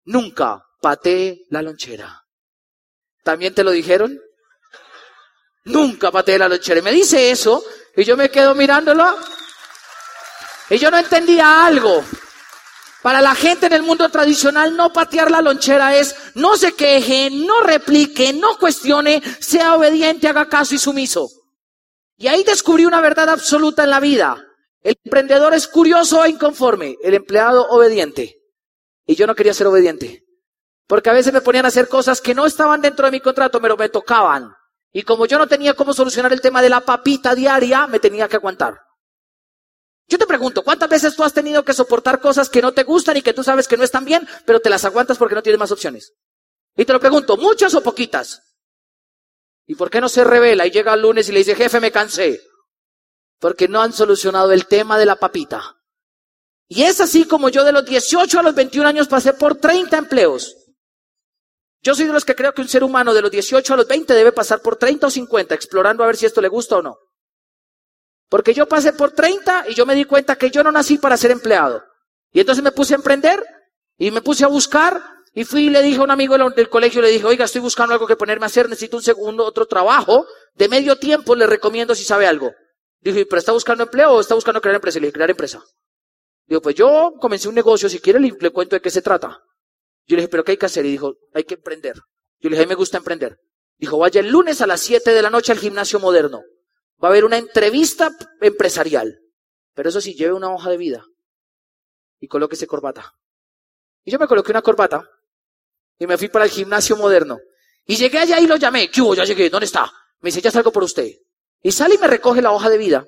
Nunca 0.06 0.66
pateé 0.82 1.46
la 1.50 1.62
lonchera. 1.62 2.26
¿También 3.24 3.54
te 3.54 3.64
lo 3.64 3.70
dijeron? 3.70 4.20
Nunca 5.66 6.12
pateé 6.12 6.40
la 6.40 6.50
lonchera. 6.50 6.80
Y 6.80 6.84
me 6.84 6.92
dice 6.92 7.30
eso 7.30 7.64
y 7.96 8.04
yo 8.04 8.18
me 8.18 8.32
quedo 8.32 8.56
mirándolo 8.56 9.16
y 10.72 10.78
yo 10.80 10.90
no 10.90 10.98
entendía 10.98 11.68
algo. 11.68 12.04
Para 13.02 13.22
la 13.22 13.34
gente 13.34 13.68
en 13.68 13.74
el 13.74 13.84
mundo 13.84 14.10
tradicional, 14.10 14.76
no 14.76 14.92
patear 14.92 15.32
la 15.32 15.42
lonchera 15.42 15.96
es 15.96 16.16
no 16.36 16.58
se 16.58 16.74
queje, 16.74 17.30
no 17.32 17.62
replique, 17.62 18.34
no 18.34 18.58
cuestione, 18.58 19.22
sea 19.40 19.76
obediente, 19.76 20.28
haga 20.28 20.50
caso 20.50 20.76
y 20.76 20.80
sumiso. 20.80 21.30
Y 22.18 22.28
ahí 22.28 22.44
descubrí 22.44 22.86
una 22.86 23.00
verdad 23.00 23.30
absoluta 23.30 23.86
en 23.86 23.92
la 23.92 24.02
vida. 24.02 24.46
El 24.82 24.98
emprendedor 25.06 25.54
es 25.54 25.68
curioso 25.68 26.26
e 26.26 26.30
inconforme, 26.30 26.98
el 27.02 27.14
empleado 27.14 27.68
obediente. 27.70 28.36
Y 29.06 29.16
yo 29.16 29.28
no 29.28 29.36
quería 29.36 29.54
ser 29.54 29.68
obediente. 29.68 30.26
Porque 30.86 31.10
a 31.10 31.14
veces 31.14 31.32
me 31.32 31.42
ponían 31.42 31.66
a 31.66 31.70
hacer 31.70 31.88
cosas 31.88 32.20
que 32.20 32.36
no 32.36 32.46
estaban 32.46 32.82
dentro 32.82 33.06
de 33.06 33.12
mi 33.12 33.22
contrato, 33.22 33.62
pero 33.62 33.78
me 33.78 33.88
tocaban. 33.88 34.52
Y 34.92 35.04
como 35.04 35.26
yo 35.26 35.38
no 35.38 35.48
tenía 35.48 35.74
cómo 35.74 35.94
solucionar 35.94 36.34
el 36.34 36.42
tema 36.42 36.62
de 36.62 36.70
la 36.70 36.82
papita 36.82 37.36
diaria, 37.36 37.88
me 37.88 38.00
tenía 38.00 38.28
que 38.28 38.36
aguantar. 38.36 38.80
Yo 40.10 40.18
te 40.18 40.26
pregunto, 40.26 40.64
¿cuántas 40.64 40.90
veces 40.90 41.16
tú 41.16 41.24
has 41.24 41.34
tenido 41.34 41.64
que 41.64 41.72
soportar 41.72 42.20
cosas 42.20 42.50
que 42.50 42.64
no 42.64 42.74
te 42.74 42.84
gustan 42.84 43.16
y 43.18 43.22
que 43.22 43.32
tú 43.32 43.44
sabes 43.44 43.68
que 43.68 43.78
no 43.78 43.84
están 43.84 44.06
bien, 44.06 44.28
pero 44.44 44.60
te 44.60 44.72
las 44.72 44.84
aguantas 44.84 45.20
porque 45.20 45.36
no 45.36 45.44
tienes 45.44 45.60
más 45.60 45.72
opciones? 45.72 46.14
Y 46.76 46.84
te 46.84 46.94
lo 46.94 47.00
pregunto, 47.00 47.38
¿muchas 47.38 47.76
o 47.76 47.84
poquitas? 47.84 48.42
¿Y 49.68 49.76
por 49.76 49.92
qué 49.92 50.02
no 50.02 50.10
se 50.10 50.24
revela 50.24 50.66
y 50.66 50.72
llega 50.72 50.96
el 50.96 51.04
lunes 51.04 51.30
y 51.30 51.32
le 51.32 51.40
dice, 51.40 51.54
jefe, 51.54 51.80
me 51.80 51.92
cansé? 51.92 52.42
Porque 53.38 53.68
no 53.68 53.84
han 53.84 53.94
solucionado 53.94 54.52
el 54.52 54.66
tema 54.66 54.98
de 54.98 55.06
la 55.06 55.18
papita. 55.18 55.78
Y 56.68 56.84
es 56.84 57.00
así 57.02 57.26
como 57.26 57.50
yo 57.50 57.64
de 57.64 57.72
los 57.72 57.86
18 57.86 58.40
a 58.40 58.44
los 58.44 58.56
21 58.56 58.90
años 58.90 59.08
pasé 59.08 59.34
por 59.34 59.58
30 59.58 59.96
empleos. 59.96 60.56
Yo 61.84 61.94
soy 61.94 62.08
de 62.08 62.14
los 62.14 62.26
que 62.26 62.36
creo 62.36 62.54
que 62.54 62.62
un 62.62 62.68
ser 62.68 62.84
humano 62.84 63.14
de 63.14 63.22
los 63.22 63.30
18 63.30 63.74
a 63.76 63.78
los 63.78 63.88
20 63.88 64.12
debe 64.16 64.32
pasar 64.32 64.62
por 64.64 64.76
30 64.76 65.06
o 65.06 65.10
50 65.12 65.54
explorando 65.54 66.04
a 66.04 66.08
ver 66.08 66.18
si 66.18 66.26
esto 66.26 66.42
le 66.42 66.48
gusta 66.48 66.78
o 66.78 66.82
no. 66.82 66.98
Porque 68.30 68.54
yo 68.54 68.68
pasé 68.68 68.94
por 68.94 69.12
30 69.12 69.66
y 69.70 69.74
yo 69.74 69.86
me 69.86 69.96
di 69.96 70.06
cuenta 70.06 70.36
que 70.36 70.52
yo 70.52 70.64
no 70.64 70.72
nací 70.72 70.98
para 70.98 71.18
ser 71.18 71.32
empleado. 71.32 71.84
Y 72.32 72.40
entonces 72.40 72.64
me 72.64 72.72
puse 72.72 72.94
a 72.94 72.98
emprender 72.98 73.44
y 73.98 74.12
me 74.12 74.22
puse 74.22 74.46
a 74.46 74.48
buscar 74.48 75.02
y 75.34 75.44
fui 75.44 75.68
y 75.68 75.70
le 75.70 75.82
dije 75.82 76.00
a 76.00 76.04
un 76.04 76.12
amigo 76.12 76.38
del 76.38 76.70
colegio, 76.70 77.02
le 77.02 77.10
dije, 77.10 77.26
oiga, 77.26 77.46
estoy 77.46 77.62
buscando 77.62 77.94
algo 77.94 78.08
que 78.08 78.16
ponerme 78.16 78.46
a 78.46 78.48
hacer, 78.48 78.70
necesito 78.70 78.98
un 78.98 79.04
segundo, 79.04 79.46
otro 79.46 79.66
trabajo 79.66 80.26
de 80.54 80.70
medio 80.70 80.98
tiempo, 80.98 81.36
le 81.36 81.48
recomiendo 81.48 81.96
si 81.96 82.04
sabe 82.04 82.28
algo. 82.28 82.54
Dije, 83.02 83.26
¿pero 83.26 83.40
está 83.40 83.52
buscando 83.52 83.84
empleo 83.84 84.12
o 84.12 84.22
está 84.22 84.36
buscando 84.36 84.62
crear 84.62 84.76
empresa? 84.76 85.00
le 85.00 85.08
dije, 85.08 85.14
crear 85.14 85.30
empresa. 85.30 85.64
Digo, 86.46 86.62
pues 86.62 86.76
yo 86.76 87.14
comencé 87.20 87.48
un 87.48 87.56
negocio, 87.56 87.90
si 87.90 88.00
quiere 88.00 88.20
le, 88.20 88.34
le, 88.40 88.50
cuento 88.50 88.76
de 88.76 88.82
qué 88.82 88.90
se 88.90 89.02
trata. 89.02 89.42
Yo 90.06 90.16
le 90.16 90.24
dije, 90.24 90.30
¿pero 90.30 90.44
qué 90.44 90.52
hay 90.52 90.58
que 90.58 90.66
hacer? 90.66 90.86
Y 90.86 90.92
dijo, 90.92 91.16
hay 91.34 91.44
que 91.44 91.56
emprender. 91.56 91.96
Yo 92.40 92.50
le 92.50 92.56
dije, 92.56 92.64
a 92.64 92.66
mí 92.66 92.70
me 92.70 92.76
gusta 92.76 92.98
emprender. 92.98 93.40
Dijo, 93.78 93.98
vaya 93.98 94.20
el 94.20 94.30
lunes 94.30 94.62
a 94.62 94.68
las 94.68 94.82
7 94.82 95.12
de 95.12 95.22
la 95.22 95.30
noche 95.30 95.52
al 95.52 95.60
gimnasio 95.60 96.00
moderno. 96.00 96.42
Va 97.04 97.08
a 97.08 97.12
haber 97.12 97.26
una 97.26 97.38
entrevista 97.38 98.12
empresarial. 98.42 99.20
Pero 99.74 99.90
eso 99.90 100.02
sí, 100.02 100.14
lleve 100.14 100.34
una 100.34 100.52
hoja 100.52 100.70
de 100.70 100.78
vida. 100.78 101.06
Y 102.20 102.28
colóquese 102.28 102.68
corbata. 102.68 103.14
Y 104.04 104.12
yo 104.12 104.20
me 104.20 104.28
coloqué 104.28 104.52
una 104.52 104.62
corbata. 104.62 105.10
Y 105.98 106.08
me 106.08 106.18
fui 106.18 106.30
para 106.30 106.46
el 106.46 106.52
gimnasio 106.52 106.98
moderno. 106.98 107.40
Y 107.86 107.96
llegué 107.96 108.20
allá 108.20 108.40
y 108.40 108.48
lo 108.48 108.58
llamé. 108.58 108.92
¿Qué 108.92 109.02
hubo? 109.02 109.16
Ya 109.16 109.24
llegué. 109.24 109.50
¿Dónde 109.50 109.66
está? 109.66 109.92
Me 110.22 110.28
dice, 110.28 110.42
ya 110.42 110.52
salgo 110.52 110.72
por 110.72 110.84
usted. 110.84 111.10
Y 111.62 111.72
sale 111.72 111.96
y 111.96 111.98
me 111.98 112.08
recoge 112.08 112.42
la 112.42 112.52
hoja 112.52 112.70
de 112.70 112.78
vida. 112.78 113.06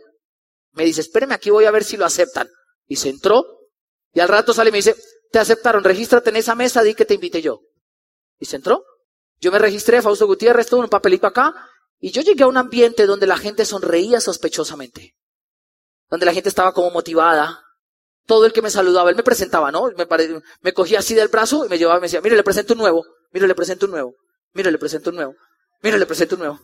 Me 0.74 0.86
dice, 0.86 1.02
espéreme 1.02 1.34
aquí, 1.34 1.50
voy 1.50 1.66
a 1.66 1.72
ver 1.72 1.84
si 1.84 1.98
lo 1.98 2.06
aceptan. 2.06 2.50
Y 2.88 2.96
se 2.96 3.10
entró. 3.10 3.46
Y 4.14 4.20
al 4.20 4.30
rato 4.30 4.54
sale 4.54 4.70
y 4.70 4.72
me 4.72 4.78
dice, 4.78 4.96
te 5.32 5.40
aceptaron, 5.40 5.84
regístrate 5.84 6.30
en 6.30 6.38
esa 6.38 6.56
mesa, 6.56 6.84
di 6.84 6.94
que 6.94 7.06
te 7.06 7.14
invité 7.14 7.42
yo. 7.42 7.62
Y 8.40 8.46
se 8.46 8.58
entró. 8.58 8.84
Yo 9.40 9.52
me 9.52 9.60
registré, 9.60 10.02
Fausto 10.02 10.28
Gutiérrez, 10.28 10.68
todo 10.68 10.82
un 10.82 10.90
papelito 10.90 11.28
acá. 11.28 11.54
Y 12.02 12.12
yo 12.12 12.24
llegué 12.24 12.44
a 12.44 12.48
un 12.48 12.58
ambiente 12.58 13.06
donde 13.06 13.28
la 13.28 13.38
gente 13.38 13.64
sonreía 13.64 14.20
sospechosamente, 14.20 15.16
donde 16.10 16.26
la 16.26 16.34
gente 16.34 16.50
estaba 16.50 16.74
como 16.74 16.90
motivada. 16.90 17.64
Todo 18.26 18.46
el 18.46 18.54
que 18.54 18.62
me 18.62 18.72
saludaba, 18.72 19.12
él 19.12 19.16
me 19.16 19.24
presentaba, 19.24 19.72
¿no? 19.72 19.92
Me, 19.96 20.08
me 20.62 20.74
cogía 20.74 21.00
así 21.00 21.14
del 21.14 21.28
brazo 21.28 21.66
y 21.66 21.70
me 21.70 21.78
llevaba 21.78 22.00
y 22.00 22.02
me 22.02 22.06
decía, 22.06 22.22
mire, 22.22 22.36
le 22.36 22.44
presento 22.44 22.74
un 22.74 22.80
nuevo, 22.80 23.06
mire, 23.32 23.48
le 23.48 23.56
presento 23.56 23.86
un 23.86 23.92
nuevo, 23.92 24.16
mire, 24.54 24.72
le 24.72 24.80
presento 24.80 25.12
un 25.12 25.16
nuevo, 25.16 25.36
mire, 25.82 26.00
le 26.00 26.06
presento 26.08 26.36
un 26.36 26.40
nuevo. 26.40 26.60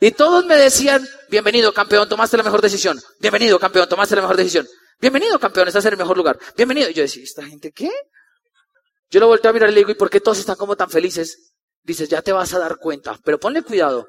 Y 0.00 0.10
todos 0.10 0.44
me 0.46 0.56
decían, 0.56 1.06
bienvenido 1.28 1.72
campeón, 1.72 2.08
tomaste 2.08 2.36
la 2.36 2.42
mejor 2.42 2.60
decisión, 2.60 3.00
bienvenido 3.20 3.58
campeón, 3.60 3.88
tomaste 3.88 4.16
la 4.16 4.22
mejor 4.22 4.36
decisión, 4.36 4.66
bienvenido 5.00 5.38
campeón, 5.38 5.68
estás 5.68 5.84
en 5.84 5.92
el 5.92 5.98
mejor 5.98 6.16
lugar, 6.16 6.38
bienvenido. 6.56 6.90
Y 6.90 6.94
yo 6.94 7.02
decía, 7.02 7.22
¿esta 7.22 7.44
gente 7.44 7.70
qué? 7.70 7.90
Yo 9.10 9.20
lo 9.20 9.28
volteé 9.28 9.50
a 9.50 9.52
mirar 9.52 9.70
y 9.70 9.74
le 9.74 9.80
digo, 9.80 9.92
¿y 9.92 9.94
por 9.94 10.10
qué 10.10 10.20
todos 10.20 10.38
están 10.38 10.56
como 10.56 10.74
tan 10.74 10.90
felices? 10.90 11.52
Dices, 11.84 12.08
ya 12.08 12.20
te 12.22 12.32
vas 12.32 12.52
a 12.54 12.58
dar 12.58 12.78
cuenta, 12.78 13.18
pero 13.24 13.38
ponle 13.38 13.62
cuidado. 13.62 14.08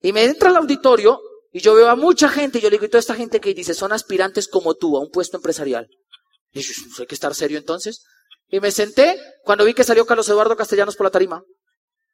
Y 0.00 0.12
me 0.12 0.24
entra 0.24 0.50
al 0.50 0.56
auditorio 0.56 1.20
y 1.52 1.60
yo 1.60 1.74
veo 1.74 1.88
a 1.88 1.96
mucha 1.96 2.28
gente 2.28 2.58
y 2.58 2.60
yo 2.60 2.68
le 2.68 2.76
digo, 2.76 2.84
¿y 2.86 2.90
toda 2.90 3.00
esta 3.00 3.14
gente 3.14 3.40
que 3.40 3.54
dice, 3.54 3.74
son 3.74 3.92
aspirantes 3.92 4.48
como 4.48 4.74
tú 4.74 4.96
a 4.96 5.00
un 5.00 5.10
puesto 5.10 5.36
empresarial? 5.36 5.88
Y 6.52 6.60
yo, 6.60 6.72
pues, 6.86 7.00
hay 7.00 7.06
que 7.06 7.14
estar 7.14 7.34
serio 7.34 7.58
entonces. 7.58 8.04
Y 8.48 8.60
me 8.60 8.70
senté 8.70 9.18
cuando 9.42 9.64
vi 9.64 9.74
que 9.74 9.84
salió 9.84 10.06
Carlos 10.06 10.28
Eduardo 10.28 10.56
Castellanos 10.56 10.96
por 10.96 11.06
la 11.06 11.10
tarima. 11.10 11.42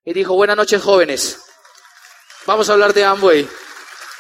Y 0.05 0.13
dijo, 0.13 0.35
buenas 0.35 0.57
noches 0.57 0.83
jóvenes. 0.83 1.39
Vamos 2.47 2.69
a 2.69 2.73
hablar 2.73 2.95
de 2.95 3.05
Amway. 3.05 3.49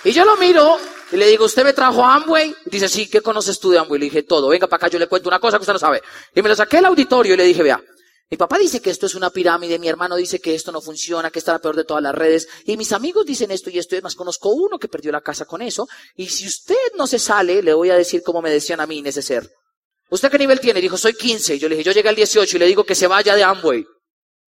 Y 0.05 0.12
yo 0.12 0.25
lo 0.25 0.37
miro 0.37 0.79
y 1.11 1.16
le 1.16 1.27
digo, 1.27 1.44
¿usted 1.44 1.64
me 1.64 1.72
trajo 1.72 2.05
a 2.05 2.14
Amway? 2.16 2.55
Y 2.66 2.70
dice, 2.70 2.88
sí, 2.88 3.09
¿qué 3.09 3.20
conoces 3.20 3.59
tú 3.59 3.70
de 3.70 3.79
Amway? 3.79 4.01
Le 4.01 4.05
dije, 4.07 4.22
todo. 4.22 4.48
Venga 4.48 4.66
para 4.66 4.79
acá, 4.79 4.88
yo 4.88 4.98
le 4.98 5.07
cuento 5.07 5.29
una 5.29 5.38
cosa 5.38 5.59
que 5.59 5.62
usted 5.62 5.72
no 5.72 5.79
sabe. 5.79 6.03
Y 6.35 6.42
me 6.42 6.48
lo 6.48 6.57
saqué 6.57 6.79
al 6.79 6.87
auditorio 6.87 7.35
y 7.35 7.37
le 7.37 7.44
dije, 7.44 7.62
vea, 7.62 7.81
mi 8.33 8.38
papá 8.38 8.57
dice 8.57 8.81
que 8.81 8.88
esto 8.88 9.05
es 9.05 9.14
una 9.14 9.29
pirámide, 9.29 9.79
mi 9.79 9.88
hermano 9.88 10.16
dice 10.16 10.40
que 10.40 10.55
esto 10.55 10.73
no 10.73 10.81
funciona, 10.81 11.31
que 11.31 11.38
está 11.38 11.53
la 11.53 11.59
peor 11.59 11.77
de 11.77 11.85
todas 11.85 12.03
las 12.03 12.14
redes, 12.14 12.49
y 12.64 12.79
mis 12.79 12.90
amigos 12.92 13.27
dicen 13.27 13.51
esto 13.51 13.68
y 13.68 13.79
esto, 13.79 13.95
y 13.95 14.01
más 14.01 14.14
conozco 14.14 14.49
uno 14.49 14.79
que 14.79 14.88
perdió 14.88 15.12
la 15.12 15.21
casa 15.21 15.45
con 15.45 15.61
eso, 15.61 15.87
y 16.16 16.31
si 16.31 16.47
usted 16.47 16.95
no 16.97 17.07
se 17.07 17.18
sale, 17.18 17.62
le 17.62 17.75
voy 17.75 17.90
a 17.90 17.95
decir 17.95 18.23
como 18.23 18.40
me 18.40 18.51
decían 18.51 18.81
a 18.81 18.87
mí, 18.87 19.05
ser. 19.12 19.51
¿Usted 20.09 20.31
qué 20.31 20.38
nivel 20.38 20.61
tiene? 20.61 20.81
Dijo, 20.81 20.97
soy 20.97 21.12
15. 21.12 21.59
Yo 21.59 21.68
le 21.68 21.77
dije, 21.77 21.85
yo 21.85 21.92
llegué 21.92 22.09
al 22.09 22.16
18 22.16 22.57
y 22.57 22.59
le 22.59 22.64
digo 22.64 22.85
que 22.85 22.95
se 22.95 23.07
vaya 23.07 23.37
de 23.37 23.45
Amway. 23.45 23.85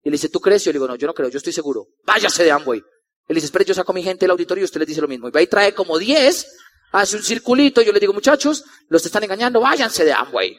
Y 0.04 0.10
le 0.10 0.12
dice, 0.12 0.28
¿tú 0.28 0.38
crees? 0.38 0.62
Yo 0.62 0.70
le 0.70 0.74
digo, 0.74 0.86
no, 0.86 0.94
yo 0.94 1.08
no 1.08 1.12
creo, 1.12 1.28
yo 1.28 1.38
estoy 1.38 1.52
seguro. 1.52 1.88
Váyase 2.04 2.44
de 2.44 2.52
Amway. 2.52 2.80
Él 3.26 3.34
dice, 3.34 3.46
espere, 3.46 3.64
yo 3.64 3.74
saco 3.74 3.90
a 3.90 3.96
mi 3.96 4.04
gente 4.04 4.26
del 4.26 4.30
auditorio 4.30 4.62
y 4.62 4.66
usted 4.66 4.78
le 4.78 4.86
dice 4.86 5.00
lo 5.00 5.08
mismo. 5.08 5.26
Y 5.26 5.32
va 5.32 5.42
y 5.42 5.48
trae 5.48 5.74
como 5.74 5.98
10, 5.98 6.46
hace 6.92 7.16
un 7.16 7.24
circulito, 7.24 7.82
y 7.82 7.84
yo 7.84 7.92
le 7.92 7.98
digo, 7.98 8.12
muchachos, 8.12 8.62
los 8.86 9.04
están 9.04 9.24
engañando, 9.24 9.60
váyanse 9.60 10.04
de 10.04 10.12
Amway. 10.12 10.56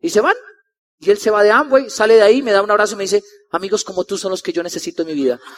Y 0.00 0.10
se 0.10 0.20
van. 0.20 0.34
Y 0.98 1.10
él 1.10 1.18
se 1.18 1.30
va 1.30 1.42
de 1.42 1.50
Amway, 1.50 1.90
sale 1.90 2.14
de 2.14 2.22
ahí, 2.22 2.42
me 2.42 2.52
da 2.52 2.62
un 2.62 2.70
abrazo 2.70 2.94
y 2.94 2.96
me 2.96 3.04
dice, 3.04 3.22
amigos 3.50 3.84
como 3.84 4.04
tú 4.04 4.16
son 4.16 4.30
los 4.30 4.42
que 4.42 4.52
yo 4.52 4.62
necesito 4.62 5.02
en 5.02 5.08
mi 5.08 5.14
vida. 5.14 5.40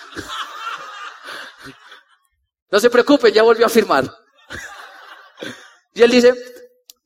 No 2.69 2.81
se 2.81 2.91
preocupen, 2.91 3.33
ya 3.33 3.45
volvió 3.45 3.65
a 3.65 3.69
firmar. 3.69 4.13
Y 5.95 6.03
él 6.03 6.11
dice, 6.11 6.35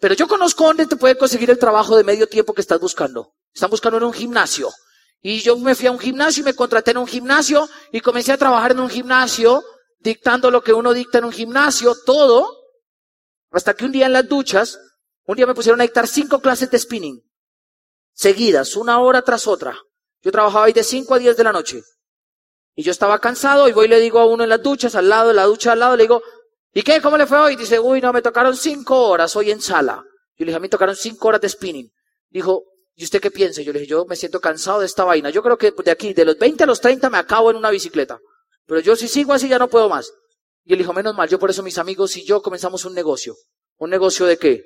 pero 0.01 0.15
yo 0.15 0.27
conozco 0.27 0.65
dónde 0.65 0.87
te 0.87 0.97
puede 0.97 1.19
conseguir 1.19 1.51
el 1.51 1.59
trabajo 1.59 1.97
de 1.97 2.03
medio 2.03 2.27
tiempo 2.27 2.55
que 2.55 2.63
estás 2.63 2.81
buscando. 2.81 3.35
Están 3.53 3.69
buscando 3.69 3.99
en 3.99 4.05
un 4.05 4.13
gimnasio. 4.15 4.71
Y 5.21 5.41
yo 5.41 5.59
me 5.59 5.75
fui 5.75 5.87
a 5.87 5.93
un 5.93 5.99
gimnasio 5.99 6.41
y 6.41 6.45
me 6.45 6.55
contraté 6.55 6.93
en 6.93 6.97
un 6.97 7.07
gimnasio 7.07 7.69
y 7.93 8.01
comencé 8.01 8.33
a 8.33 8.39
trabajar 8.39 8.73
en 8.73 8.81
un 8.81 8.89
gimnasio, 8.89 9.63
dictando 9.99 10.51
lo 10.51 10.63
que 10.63 10.73
uno 10.73 10.95
dicta 10.95 11.19
en 11.19 11.27
un 11.27 11.33
gimnasio, 11.33 11.95
todo, 12.07 12.49
hasta 13.51 13.75
que 13.75 13.85
un 13.85 13.93
día 13.93 14.07
en 14.07 14.15
las 14.15 14.27
duchas, 14.27 14.81
un 15.27 15.37
día 15.37 15.47
me 15.47 15.55
pusieron 15.55 15.79
a 15.83 15.85
dictar 15.85 16.09
cinco 16.09 16.41
clases 16.41 16.71
de 16.71 16.79
spinning 16.79 17.23
seguidas, 18.13 18.77
una 18.77 19.01
hora 19.01 19.23
tras 19.23 19.47
otra. 19.47 19.79
Yo 20.23 20.31
trabajaba 20.33 20.67
ahí 20.67 20.73
de 20.73 20.85
5 20.85 21.15
a 21.15 21.19
10 21.19 21.37
de 21.37 21.45
la 21.45 21.53
noche. 21.53 21.83
Y 22.75 22.83
yo 22.83 22.93
estaba 22.93 23.19
cansado 23.19 23.69
y 23.69 23.73
voy 23.73 23.87
y 23.87 23.89
le 23.89 24.01
digo 24.01 24.19
a 24.19 24.27
uno 24.27 24.45
en 24.45 24.51
las 24.51 24.63
duchas, 24.63 24.95
al 24.95 25.09
lado, 25.09 25.29
de 25.29 25.35
la 25.35 25.45
ducha 25.45 25.73
al 25.73 25.81
lado, 25.81 25.97
le 25.97 26.05
digo, 26.05 26.23
¿y 26.73 26.83
qué? 26.83 27.01
¿Cómo 27.01 27.17
le 27.19 27.27
fue 27.27 27.39
hoy? 27.39 27.57
Dice, 27.57 27.79
uy, 27.79 28.01
no, 28.01 28.13
me 28.13 28.23
tocaron 28.23 28.57
5 28.57 29.09
horas 29.09 29.35
hoy 29.37 29.51
en 29.51 29.61
sala. 29.61 30.05
Yo 30.37 30.45
le 30.45 30.47
dije, 30.47 30.57
a 30.57 30.61
mí 30.61 30.69
tocaron 30.69 30.97
5 30.97 31.29
horas 31.29 31.41
de 31.41 31.49
spinning. 31.49 31.91
Dijo, 32.29 32.65
¿y 32.95 33.05
usted 33.05 33.21
qué 33.21 33.31
piensa? 33.31 33.63
Yo 33.63 33.73
le 33.73 33.81
dije, 33.81 33.91
yo 33.91 34.05
me 34.07 34.17
siento 34.17 34.41
cansado 34.41 34.81
de 34.81 34.87
esta 34.87 35.05
vaina. 35.05 35.31
Yo 35.31 35.43
creo 35.43 35.59
que 35.59 35.73
de 35.73 35.91
aquí, 35.91 36.13
de 36.15 36.25
los 36.25 36.39
20 36.39 36.65
a 36.65 36.67
los 36.67 36.81
30 36.81 37.11
me 37.11 37.19
acabo 37.19 37.51
en 37.51 37.57
una 37.57 37.71
bicicleta. 37.71 38.21
Pero 38.67 38.81
yo 38.81 38.95
si 38.95 39.09
sigo 39.09 39.33
así 39.33 39.49
ya 39.49 39.59
no 39.59 39.69
puedo 39.69 39.89
más. 39.89 40.13
Y 40.65 40.73
él 40.73 40.79
dijo, 40.79 40.93
menos 40.93 41.15
mal, 41.15 41.29
yo 41.29 41.39
por 41.39 41.51
eso 41.51 41.63
mis 41.63 41.79
amigos 41.79 42.17
y 42.17 42.25
yo 42.25 42.41
comenzamos 42.41 42.85
un 42.85 42.95
negocio. 42.95 43.35
¿Un 43.79 43.91
negocio 43.91 44.27
de 44.27 44.39
qué? 44.39 44.63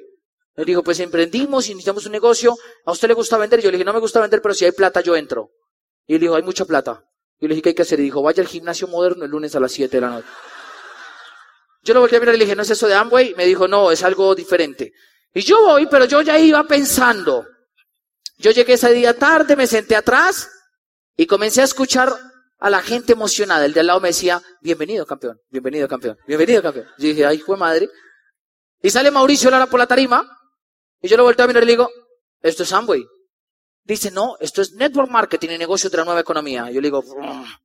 Él 0.57 0.65
dijo, 0.67 0.83
pues 0.85 1.01
emprendimos, 1.01 1.69
iniciamos 1.69 2.07
un 2.07 2.13
negocio, 2.13 2.57
¿a 2.85 2.93
usted 2.93 3.09
le 3.09 3.15
gusta 3.15 3.37
vender? 3.37 3.61
Yo 3.61 3.71
le 3.71 3.77
dije, 3.77 3.85
no 3.85 3.93
me 3.93 3.99
gusta 3.99 4.21
vender, 4.21 4.41
pero 4.41 4.55
si 4.55 4.65
hay 4.65 4.73
plata 4.73 5.01
yo 5.01 5.17
entro. 5.17 5.51
Y 6.07 6.15
él 6.15 6.21
dijo, 6.21 6.37
hay 6.37 6.43
mucha 6.43 6.65
plata. 6.65 7.05
Yo 7.41 7.49
le 7.49 7.55
dije, 7.55 7.63
¿qué 7.63 7.69
hay 7.71 7.75
que 7.75 7.83
hacer? 7.83 7.99
Y 7.99 8.05
dijo, 8.05 8.23
vaya 8.23 8.41
al 8.41 8.49
gimnasio 8.49 8.87
moderno 8.87 9.25
el 9.25 9.31
lunes 9.31 9.55
a 9.57 9.61
las 9.61 9.73
7 9.73 9.97
de 9.97 10.01
la 10.01 10.11
noche. 10.11 10.29
Yo 11.83 11.93
lo 11.93 12.01
volví 12.01 12.17
a 12.17 12.21
mirar 12.21 12.35
y 12.37 12.39
le 12.39 12.45
dije, 12.45 12.57
¿no 12.57 12.63
es 12.63 12.71
eso 12.71 12.87
de 12.87 12.95
Amway? 12.95 13.35
Me 13.35 13.47
dijo, 13.47 13.67
no, 13.67 13.91
es 13.91 14.03
algo 14.05 14.35
diferente. 14.35 14.93
Y 15.35 15.43
yo 15.43 15.61
voy, 15.61 15.87
pero 15.87 16.05
yo 16.05 16.23
ya 16.23 16.39
iba 16.39 16.63
pensando. 16.65 17.47
Yo 18.39 18.53
llegué 18.53 18.75
ese 18.75 18.93
día 18.93 19.19
tarde, 19.19 19.57
me 19.57 19.67
senté 19.67 19.97
atrás 19.97 20.49
y 21.17 21.27
comencé 21.27 21.63
a 21.63 21.65
escuchar 21.65 22.15
a 22.59 22.71
la 22.71 22.81
gente 22.81 23.13
emocionada. 23.13 23.65
El 23.65 23.73
de 23.75 23.81
al 23.81 23.89
lado 23.89 24.01
me 24.01 24.09
decía, 24.09 24.41
bienvenido 24.63 25.05
campeón, 25.05 25.41
bienvenido 25.51 25.89
campeón, 25.89 26.17
bienvenido 26.27 26.63
campeón. 26.63 26.87
Yo 26.97 27.09
dije, 27.09 27.27
ay, 27.27 27.39
fue 27.39 27.57
madre. 27.57 27.89
Y 28.81 28.91
sale 28.91 29.11
Mauricio 29.11 29.51
Lara 29.51 29.67
por 29.67 29.81
la 29.81 29.87
tarima 29.87 30.27
y 31.05 31.09
yo 31.09 31.19
lo 31.19 31.25
volteo 31.25 31.45
a 31.45 31.49
mirar 31.49 31.63
y 31.65 31.67
le 31.67 31.73
digo, 31.73 31.91
esto 32.41 32.63
es 32.63 32.73
Amway. 32.73 33.05
Dice, 33.85 34.11
no, 34.11 34.39
esto 34.41 34.63
es 34.63 34.73
network 34.73 35.11
marketing 35.11 35.51
y 35.51 35.59
negocios 35.59 35.93
de 35.93 35.99
la 35.99 36.05
nueva 36.07 36.21
economía. 36.21 36.71
Yo 36.71 36.81
le 36.81 36.87
digo, 36.87 37.05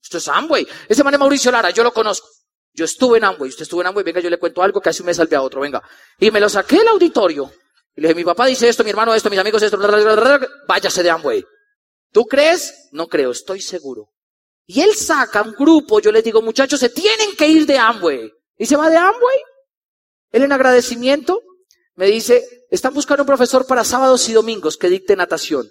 esto 0.04 0.17
es 0.17 0.28
Amway. 0.28 0.67
Ese 0.89 1.06
man 1.06 1.13
es 1.13 1.19
Mauricio 1.21 1.49
Lara, 1.49 1.69
yo 1.69 1.82
lo 1.82 1.93
conozco. 1.93 2.28
Yo 2.73 2.84
estuve 2.84 3.17
en 3.17 3.23
Amway, 3.23 3.47
usted 3.47 3.63
estuvo 3.63 3.80
en 3.80 3.88
Amway, 3.88 4.04
venga, 4.04 4.19
yo 4.19 4.30
le 4.30 4.38
cuento 4.38 4.62
algo 4.62 4.82
que 4.82 4.89
hace 4.89 5.04
un 5.04 5.06
mes 5.06 5.15
salve 5.15 5.38
a 5.38 5.41
otro, 5.41 5.62
venga. 5.62 5.82
Y 6.19 6.30
me 6.32 6.41
lo 6.41 6.49
saqué 6.49 6.80
del 6.80 6.89
auditorio. 6.89 7.49
Y 7.95 8.02
le 8.02 8.10
dije, 8.10 8.15
mi 8.15 8.25
papá 8.25 8.45
dice 8.45 8.67
esto, 8.67 8.84
mi 8.84 8.89
hermano 8.89 9.13
esto, 9.13 9.30
mis 9.30 9.39
amigos 9.39 9.63
esto, 9.63 9.80
váyase 10.67 11.02
de 11.02 11.10
Amway. 11.10 11.45
¿Tú 12.12 12.25
crees? 12.25 12.89
No 12.91 13.08
creo, 13.08 13.32
estoy 13.32 13.62
seguro. 13.62 14.10
Y 14.65 14.82
él 14.82 14.95
saca 14.95 15.43
un 15.43 15.54
grupo, 15.54 16.02
yo 16.02 16.12
les 16.12 16.25
digo, 16.25 16.41
muchachos, 16.41 16.78
se 16.78 16.89
tienen 16.89 17.38
que 17.38 17.47
ir 17.47 17.65
de 17.65 17.78
Amway. 17.78 18.34
Y 18.58 18.65
se 18.65 18.75
va 18.75 18.89
de 18.89 18.97
Amway. 18.97 19.38
Él 20.34 20.43
en 20.43 20.52
agradecimiento 20.52 21.41
me 21.99 22.07
dice, 22.07 22.65
están 22.71 22.93
buscando 22.93 23.23
un 23.23 23.27
profesor 23.27 23.67
para 23.67 23.83
sábados 23.83 24.29
y 24.29 24.31
domingos 24.31 24.77
que 24.77 24.88
dicte 24.88 25.17
natación. 25.17 25.69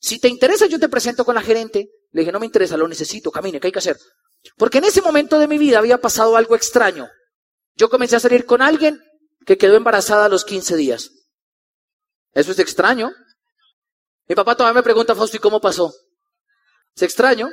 Si 0.00 0.18
te 0.18 0.26
interesa, 0.26 0.66
yo 0.66 0.80
te 0.80 0.88
presento 0.88 1.24
con 1.24 1.36
la 1.36 1.40
gerente. 1.40 1.88
Le 2.10 2.22
dije, 2.22 2.32
no 2.32 2.40
me 2.40 2.46
interesa, 2.46 2.76
lo 2.76 2.88
necesito, 2.88 3.30
camine, 3.30 3.60
¿qué 3.60 3.68
hay 3.68 3.72
que 3.72 3.78
hacer? 3.78 3.96
Porque 4.56 4.78
en 4.78 4.86
ese 4.86 5.02
momento 5.02 5.38
de 5.38 5.46
mi 5.46 5.56
vida 5.56 5.78
había 5.78 6.00
pasado 6.00 6.36
algo 6.36 6.56
extraño. 6.56 7.08
Yo 7.76 7.88
comencé 7.88 8.16
a 8.16 8.20
salir 8.20 8.44
con 8.44 8.60
alguien 8.60 9.00
que 9.46 9.56
quedó 9.56 9.76
embarazada 9.76 10.24
a 10.24 10.28
los 10.28 10.44
15 10.44 10.74
días. 10.74 11.12
Eso 12.32 12.50
es 12.50 12.58
extraño. 12.58 13.12
Mi 14.26 14.34
papá 14.34 14.56
todavía 14.56 14.80
me 14.80 14.82
pregunta, 14.82 15.14
Fausto, 15.14 15.36
¿y 15.36 15.40
cómo 15.40 15.60
pasó? 15.60 15.94
Es 16.96 17.02
extraño. 17.04 17.50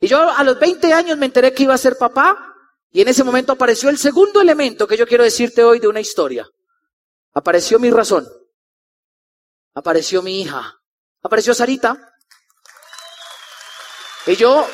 Y 0.00 0.08
yo 0.08 0.18
a 0.18 0.42
los 0.42 0.58
20 0.58 0.92
años 0.92 1.16
me 1.16 1.26
enteré 1.26 1.52
que 1.52 1.62
iba 1.62 1.74
a 1.74 1.78
ser 1.78 1.96
papá 1.96 2.56
y 2.90 3.02
en 3.02 3.06
ese 3.06 3.22
momento 3.22 3.52
apareció 3.52 3.88
el 3.88 3.98
segundo 3.98 4.40
elemento 4.40 4.88
que 4.88 4.96
yo 4.96 5.06
quiero 5.06 5.22
decirte 5.22 5.62
hoy 5.62 5.78
de 5.78 5.86
una 5.86 6.00
historia. 6.00 6.44
Apareció 7.34 7.78
mi 7.78 7.90
razón. 7.90 8.28
Apareció 9.74 10.22
mi 10.22 10.40
hija. 10.40 10.80
Apareció 11.22 11.54
Sarita. 11.54 12.14
Y 14.26 14.36
yo, 14.36 14.66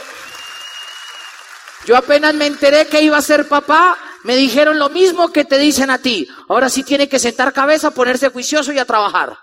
yo 1.86 1.96
apenas 1.96 2.34
me 2.34 2.46
enteré 2.46 2.86
que 2.86 3.02
iba 3.02 3.16
a 3.16 3.22
ser 3.22 3.46
papá, 3.48 3.96
me 4.24 4.36
dijeron 4.36 4.78
lo 4.78 4.88
mismo 4.88 5.32
que 5.32 5.44
te 5.44 5.58
dicen 5.58 5.90
a 5.90 5.98
ti. 5.98 6.26
Ahora 6.48 6.68
sí 6.68 6.82
tiene 6.82 7.08
que 7.08 7.18
sentar 7.18 7.52
cabeza, 7.52 7.92
ponerse 7.92 8.30
juicioso 8.30 8.72
y 8.72 8.78
a 8.78 8.84
trabajar. 8.84 9.38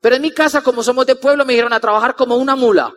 Pero 0.00 0.16
en 0.16 0.22
mi 0.22 0.32
casa, 0.32 0.62
como 0.62 0.82
somos 0.82 1.06
de 1.06 1.16
pueblo, 1.16 1.44
me 1.44 1.52
dijeron 1.54 1.72
a 1.72 1.80
trabajar 1.80 2.16
como 2.16 2.36
una 2.36 2.54
mula. 2.54 2.92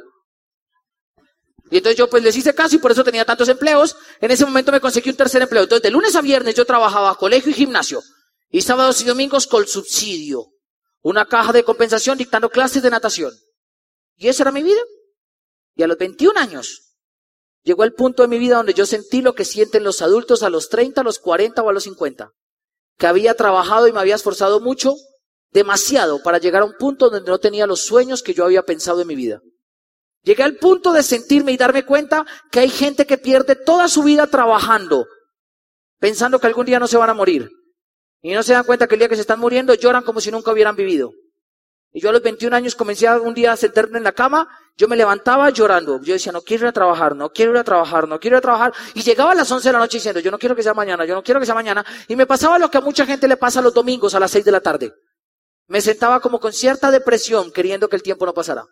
Y 1.69 1.77
entonces 1.77 1.97
yo 1.97 2.09
pues 2.09 2.21
les 2.21 2.35
hice 2.35 2.53
caso 2.53 2.75
y 2.75 2.79
por 2.79 2.91
eso 2.91 3.03
tenía 3.03 3.23
tantos 3.23 3.47
empleos. 3.47 3.95
En 4.19 4.29
ese 4.29 4.45
momento 4.45 4.73
me 4.73 4.81
conseguí 4.81 5.09
un 5.09 5.15
tercer 5.15 5.41
empleo. 5.41 5.63
Entonces 5.63 5.83
de 5.83 5.89
lunes 5.89 6.15
a 6.15 6.21
viernes 6.21 6.53
yo 6.53 6.65
trabajaba 6.65 7.15
colegio 7.15 7.49
y 7.51 7.53
gimnasio. 7.53 8.01
Y 8.51 8.61
sábados 8.61 9.01
y 9.01 9.05
domingos 9.05 9.47
con 9.47 9.65
subsidio. 9.65 10.47
Una 11.01 11.25
caja 11.25 11.53
de 11.53 11.63
compensación 11.63 12.17
dictando 12.17 12.49
clases 12.49 12.83
de 12.83 12.89
natación. 12.89 13.33
Y 14.17 14.27
esa 14.27 14.43
era 14.43 14.51
mi 14.51 14.61
vida. 14.61 14.81
Y 15.75 15.83
a 15.83 15.87
los 15.87 15.97
21 15.97 16.37
años 16.39 16.97
llegó 17.63 17.83
el 17.83 17.93
punto 17.93 18.23
de 18.23 18.27
mi 18.27 18.37
vida 18.37 18.57
donde 18.57 18.73
yo 18.73 18.85
sentí 18.85 19.21
lo 19.21 19.33
que 19.33 19.45
sienten 19.45 19.83
los 19.83 20.01
adultos 20.01 20.43
a 20.43 20.49
los 20.49 20.69
30, 20.69 21.01
a 21.01 21.03
los 21.03 21.19
40 21.19 21.61
o 21.63 21.69
a 21.69 21.73
los 21.73 21.83
50. 21.83 22.29
Que 22.97 23.07
había 23.07 23.35
trabajado 23.35 23.87
y 23.87 23.93
me 23.93 23.99
había 23.99 24.15
esforzado 24.15 24.59
mucho, 24.59 24.93
demasiado, 25.51 26.21
para 26.21 26.37
llegar 26.37 26.61
a 26.61 26.65
un 26.65 26.75
punto 26.77 27.09
donde 27.09 27.31
no 27.31 27.39
tenía 27.39 27.65
los 27.65 27.85
sueños 27.85 28.21
que 28.21 28.33
yo 28.33 28.43
había 28.43 28.63
pensado 28.63 29.01
en 29.01 29.07
mi 29.07 29.15
vida. 29.15 29.41
Llegué 30.23 30.43
al 30.43 30.57
punto 30.57 30.91
de 30.91 31.01
sentirme 31.01 31.53
y 31.53 31.57
darme 31.57 31.85
cuenta 31.85 32.25
que 32.51 32.59
hay 32.59 32.69
gente 32.69 33.07
que 33.07 33.17
pierde 33.17 33.55
toda 33.55 33.87
su 33.87 34.03
vida 34.03 34.27
trabajando, 34.27 35.07
pensando 35.99 36.39
que 36.39 36.47
algún 36.47 36.65
día 36.65 36.79
no 36.79 36.87
se 36.87 36.97
van 36.97 37.09
a 37.09 37.15
morir. 37.15 37.49
Y 38.21 38.33
no 38.33 38.43
se 38.43 38.53
dan 38.53 38.63
cuenta 38.63 38.87
que 38.87 38.95
el 38.95 38.99
día 38.99 39.09
que 39.09 39.15
se 39.15 39.21
están 39.21 39.39
muriendo 39.39 39.73
lloran 39.73 40.03
como 40.03 40.21
si 40.21 40.31
nunca 40.31 40.51
hubieran 40.51 40.75
vivido. 40.75 41.11
Y 41.93 41.99
yo 41.99 42.09
a 42.09 42.13
los 42.13 42.21
21 42.21 42.55
años 42.55 42.75
comencé 42.75 43.07
a 43.07 43.19
un 43.19 43.33
día 43.33 43.51
a 43.51 43.57
sentarme 43.57 43.97
en 43.97 44.05
la 44.05 44.13
cama, 44.13 44.47
yo 44.77 44.87
me 44.87 44.95
levantaba 44.95 45.49
llorando. 45.49 46.01
Yo 46.01 46.13
decía, 46.13 46.31
no 46.31 46.41
quiero 46.41 46.63
ir 46.63 46.69
a 46.69 46.71
trabajar, 46.71 47.15
no 47.15 47.31
quiero 47.31 47.51
ir 47.51 47.57
a 47.57 47.63
trabajar, 47.63 48.07
no 48.07 48.19
quiero 48.19 48.35
ir 48.35 48.37
a 48.37 48.41
trabajar. 48.41 48.73
Y 48.93 49.01
llegaba 49.01 49.31
a 49.31 49.35
las 49.35 49.51
11 49.51 49.67
de 49.67 49.73
la 49.73 49.79
noche 49.79 49.97
diciendo, 49.97 50.21
yo 50.21 50.31
no 50.31 50.39
quiero 50.39 50.55
que 50.55 50.63
sea 50.63 50.73
mañana, 50.73 51.03
yo 51.03 51.15
no 51.15 51.23
quiero 51.23 51.39
que 51.39 51.45
sea 51.45 51.55
mañana. 51.55 51.85
Y 52.07 52.15
me 52.15 52.25
pasaba 52.25 52.57
lo 52.57 52.71
que 52.71 52.77
a 52.77 52.81
mucha 52.81 53.05
gente 53.05 53.27
le 53.27 53.35
pasa 53.35 53.61
los 53.61 53.73
domingos 53.73 54.15
a 54.15 54.19
las 54.19 54.31
6 54.31 54.45
de 54.45 54.51
la 54.51 54.61
tarde. 54.61 54.93
Me 55.67 55.81
sentaba 55.81 56.21
como 56.21 56.39
con 56.39 56.53
cierta 56.53 56.91
depresión, 56.91 57.51
queriendo 57.51 57.89
que 57.89 57.97
el 57.97 58.03
tiempo 58.03 58.25
no 58.25 58.33
pasara. 58.33 58.65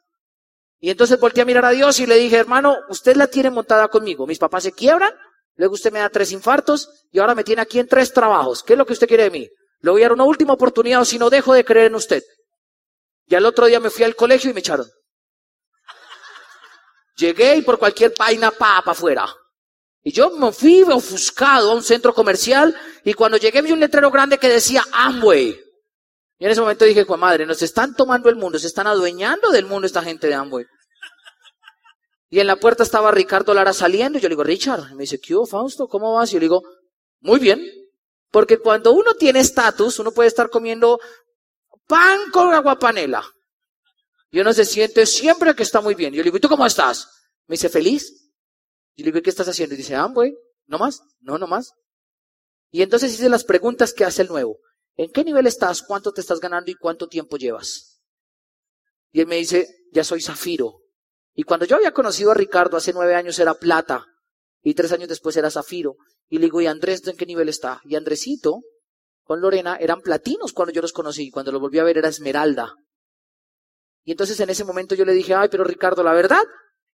Y 0.79 0.89
entonces 0.89 1.19
volteé 1.19 1.43
a 1.43 1.45
mirar 1.45 1.65
a 1.65 1.71
Dios 1.71 1.99
y 1.99 2.05
le 2.05 2.15
dije, 2.15 2.37
hermano, 2.37 2.77
usted 2.87 3.17
la 3.17 3.27
tiene 3.27 3.49
montada 3.49 3.89
conmigo. 3.89 4.25
Mis 4.25 4.39
papás 4.39 4.63
se 4.63 4.71
quiebran, 4.71 5.11
luego 5.59 5.73
usted 5.73 5.91
me 5.91 5.99
da 5.99 6.09
tres 6.09 6.31
infartos 6.31 6.89
y 7.11 7.19
ahora 7.19 7.35
me 7.35 7.43
tiene 7.43 7.61
aquí 7.61 7.79
en 7.79 7.87
tres 7.87 8.13
trabajos. 8.13 8.63
¿Qué 8.63 8.73
es 8.73 8.79
lo 8.79 8.85
que 8.85 8.93
usted 8.93 9.07
quiere 9.07 9.23
de 9.23 9.29
mí? 9.29 9.49
Le 9.81 9.91
voy 9.91 10.01
a 10.01 10.05
dar 10.05 10.13
una 10.13 10.23
última 10.23 10.53
oportunidad 10.53 11.01
o 11.01 11.05
si 11.05 11.19
no 11.19 11.29
dejo 11.29 11.53
de 11.53 11.65
creer 11.65 11.87
en 11.87 11.95
usted. 11.95 12.23
Y 13.27 13.35
al 13.35 13.45
otro 13.45 13.65
día 13.65 13.79
me 13.81 13.89
fui 13.89 14.05
al 14.05 14.15
colegio 14.15 14.49
y 14.49 14.53
me 14.53 14.61
echaron. 14.61 14.89
Llegué 17.17 17.57
y 17.57 17.61
por 17.61 17.77
cualquier 17.77 18.13
vaina 18.17 18.51
pa 18.51 18.81
para 18.81 18.91
afuera. 18.93 19.35
Y 20.01 20.13
yo 20.13 20.29
me 20.31 20.53
fui 20.53 20.81
ofuscado 20.83 21.71
a 21.71 21.75
un 21.75 21.83
centro 21.83 22.13
comercial 22.13 22.73
y 23.03 23.13
cuando 23.13 23.37
llegué 23.37 23.61
vi 23.61 23.73
un 23.73 23.81
letrero 23.81 24.09
grande 24.09 24.37
que 24.37 24.47
decía 24.47 24.83
Amway. 24.93 25.59
Y 26.39 26.45
en 26.45 26.51
ese 26.51 26.61
momento 26.61 26.85
dije, 26.85 27.05
madre, 27.17 27.45
nos 27.45 27.61
están 27.61 27.93
tomando 27.95 28.29
el 28.29 28.37
mundo, 28.37 28.57
se 28.57 28.67
están 28.67 28.87
adueñando 28.87 29.51
del 29.51 29.65
mundo 29.65 29.85
esta 29.85 30.01
gente 30.01 30.27
de 30.27 30.35
Amway. 30.35 30.65
Y 32.29 32.39
en 32.39 32.47
la 32.47 32.57
puerta 32.57 32.83
estaba 32.83 33.11
Ricardo 33.11 33.53
Lara 33.53 33.73
saliendo 33.73 34.17
y 34.17 34.21
yo 34.21 34.29
le 34.29 34.33
digo, 34.33 34.43
Richard, 34.43 34.93
me 34.93 35.03
dice, 35.03 35.19
¿qué 35.19 35.35
hubo, 35.35 35.47
Fausto? 35.47 35.87
¿Cómo 35.87 36.13
vas? 36.13 36.29
Y 36.29 36.33
yo 36.33 36.39
le 36.39 36.45
digo, 36.45 36.63
muy 37.21 37.39
bien. 37.39 37.65
Porque 38.31 38.59
cuando 38.59 38.91
uno 38.91 39.15
tiene 39.15 39.39
estatus, 39.39 39.97
uno 39.97 40.11
puede 40.11 40.27
estar 40.27 40.49
comiendo 40.49 40.99
pan 41.87 42.29
con 42.31 42.53
aguapanela. 42.53 43.23
Y 44.29 44.39
uno 44.39 44.53
se 44.53 44.63
siente 44.63 45.07
siempre 45.07 45.55
que 45.55 45.63
está 45.63 45.81
muy 45.81 45.95
bien. 45.95 46.13
Yo 46.13 46.19
le 46.19 46.25
digo, 46.25 46.37
¿y 46.37 46.39
tú 46.39 46.47
cómo 46.47 46.65
estás? 46.65 47.07
Me 47.47 47.53
dice, 47.53 47.67
feliz. 47.67 48.31
Y 48.95 49.03
le 49.03 49.11
digo, 49.11 49.23
¿qué 49.23 49.31
estás 49.31 49.47
haciendo? 49.47 49.73
Y 49.73 49.79
dice, 49.79 49.95
Amway, 49.95 50.31
¿no 50.67 50.77
más? 50.77 51.01
No, 51.21 51.39
no 51.39 51.47
más. 51.47 51.73
Y 52.69 52.83
entonces 52.83 53.11
hice 53.11 53.27
las 53.27 53.43
preguntas 53.43 53.91
que 53.91 54.05
hace 54.05 54.21
el 54.21 54.27
nuevo. 54.27 54.59
¿En 54.95 55.11
qué 55.11 55.23
nivel 55.23 55.47
estás? 55.47 55.81
¿Cuánto 55.81 56.11
te 56.11 56.21
estás 56.21 56.39
ganando 56.39 56.69
y 56.69 56.75
cuánto 56.75 57.07
tiempo 57.07 57.37
llevas? 57.37 58.01
Y 59.11 59.21
él 59.21 59.27
me 59.27 59.37
dice, 59.37 59.67
ya 59.91 60.03
soy 60.03 60.21
zafiro. 60.21 60.81
Y 61.33 61.43
cuando 61.43 61.65
yo 61.65 61.75
había 61.75 61.91
conocido 61.91 62.31
a 62.31 62.33
Ricardo 62.33 62.77
hace 62.77 62.93
nueve 62.93 63.15
años 63.15 63.39
era 63.39 63.53
plata. 63.53 64.05
Y 64.61 64.73
tres 64.73 64.91
años 64.91 65.09
después 65.09 65.37
era 65.37 65.49
zafiro. 65.49 65.95
Y 66.27 66.37
le 66.37 66.45
digo, 66.45 66.61
¿y 66.61 66.67
Andrés 66.67 67.05
en 67.07 67.15
qué 67.15 67.25
nivel 67.25 67.49
está? 67.49 67.81
Y 67.85 67.95
Andresito 67.95 68.61
con 69.23 69.41
Lorena 69.41 69.77
eran 69.79 70.01
platinos 70.01 70.53
cuando 70.53 70.73
yo 70.73 70.81
los 70.81 70.93
conocí. 70.93 71.31
Cuando 71.31 71.51
los 71.51 71.61
volví 71.61 71.79
a 71.79 71.83
ver 71.83 71.97
era 71.97 72.09
esmeralda. 72.09 72.73
Y 74.03 74.11
entonces 74.11 74.39
en 74.39 74.49
ese 74.49 74.63
momento 74.63 74.95
yo 74.95 75.05
le 75.05 75.13
dije, 75.13 75.33
ay, 75.35 75.49
pero 75.49 75.63
Ricardo, 75.63 76.03
la 76.03 76.13
verdad, 76.13 76.41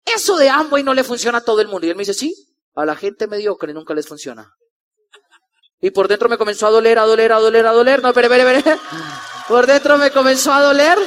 eso 0.05 0.37
de 0.37 0.49
Amway 0.49 0.83
no 0.83 0.93
le 0.93 1.03
funciona 1.03 1.39
a 1.39 1.43
todo 1.43 1.61
el 1.61 1.67
mundo. 1.67 1.85
Y 1.85 1.89
él 1.89 1.95
me 1.95 2.01
dice, 2.01 2.13
sí, 2.13 2.33
a 2.75 2.85
la 2.85 2.95
gente 2.95 3.27
mediocre 3.27 3.73
nunca 3.73 3.93
les 3.93 4.07
funciona. 4.07 4.51
Y 5.79 5.91
por 5.91 6.07
dentro 6.07 6.29
me 6.29 6.37
comenzó 6.37 6.67
a 6.67 6.69
doler, 6.69 6.99
a 6.99 7.05
doler, 7.05 7.31
a 7.31 7.39
doler, 7.39 7.65
a 7.65 7.71
doler. 7.71 8.01
No, 8.01 8.09
espere, 8.09 8.27
espere, 8.27 8.57
espere. 8.57 8.79
Por 9.47 9.65
dentro 9.65 9.97
me 9.97 10.11
comenzó 10.11 10.53
a 10.53 10.61
doler. 10.61 10.97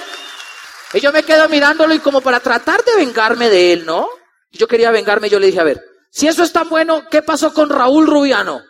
Y 0.94 1.00
yo 1.00 1.12
me 1.12 1.24
quedo 1.24 1.48
mirándolo 1.48 1.94
y 1.94 1.98
como 1.98 2.20
para 2.20 2.40
tratar 2.40 2.84
de 2.84 2.96
vengarme 2.96 3.50
de 3.50 3.72
él, 3.72 3.84
¿no? 3.84 4.08
Yo 4.52 4.68
quería 4.68 4.90
vengarme, 4.90 5.28
yo 5.28 5.40
le 5.40 5.46
dije, 5.46 5.60
a 5.60 5.64
ver, 5.64 5.82
si 6.10 6.28
eso 6.28 6.42
es 6.42 6.52
tan 6.52 6.68
bueno, 6.68 7.08
¿qué 7.10 7.22
pasó 7.22 7.52
con 7.52 7.68
Raúl 7.68 8.06
Rubiano? 8.06 8.62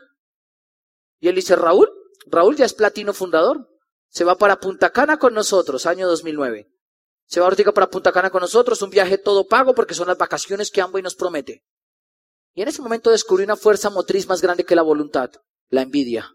Y 1.21 1.29
él 1.29 1.35
dice, 1.35 1.57
Raúl, 1.57 1.91
Raúl 2.27 2.57
ya 2.57 2.65
es 2.65 2.75
platino 2.75 3.13
fundador. 3.13 3.69
Se 4.09 4.25
va 4.25 4.37
para 4.37 4.61
Punta 4.61 4.91
Cana 4.91 5.19
con 5.19 5.35
nosotros, 5.35 5.87
año 5.87 6.09
2009. 6.09 6.71
Se 7.27 7.41
va 7.41 7.47
ahorita 7.47 7.73
para 7.73 7.91
Punta 7.91 8.13
Cana 8.13 8.31
con 8.31 8.41
nosotros, 8.41 8.81
un 8.83 8.91
viaje 8.91 9.19
todo 9.19 9.47
pago 9.47 9.75
porque 9.75 9.95
son 9.95 10.09
las 10.09 10.19
vacaciones 10.19 10.71
que 10.71 10.81
Amway 10.81 11.03
nos 11.03 11.17
promete. 11.17 11.65
Y 12.55 12.63
en 12.63 12.69
ese 12.69 12.81
momento 12.81 13.11
descubrí 13.11 13.45
una 13.45 13.57
fuerza 13.57 13.91
motriz 13.91 14.27
más 14.29 14.41
grande 14.41 14.65
que 14.65 14.77
la 14.77 14.83
voluntad 14.83 15.31
la 15.71 15.83
envidia. 15.83 16.34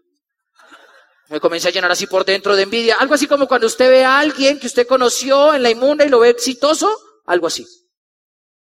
Me 1.30 1.38
comencé 1.38 1.68
a 1.68 1.70
llenar 1.70 1.92
así 1.92 2.08
por 2.08 2.24
dentro 2.24 2.56
de 2.56 2.64
envidia. 2.64 2.96
Algo 2.96 3.14
así 3.14 3.28
como 3.28 3.46
cuando 3.46 3.68
usted 3.68 3.88
ve 3.88 4.04
a 4.04 4.18
alguien 4.18 4.58
que 4.58 4.66
usted 4.66 4.84
conoció 4.84 5.54
en 5.54 5.62
la 5.62 5.70
inmunda 5.70 6.04
y 6.04 6.08
lo 6.08 6.18
ve 6.18 6.30
exitoso. 6.30 6.90
Algo 7.24 7.46
así. 7.46 7.64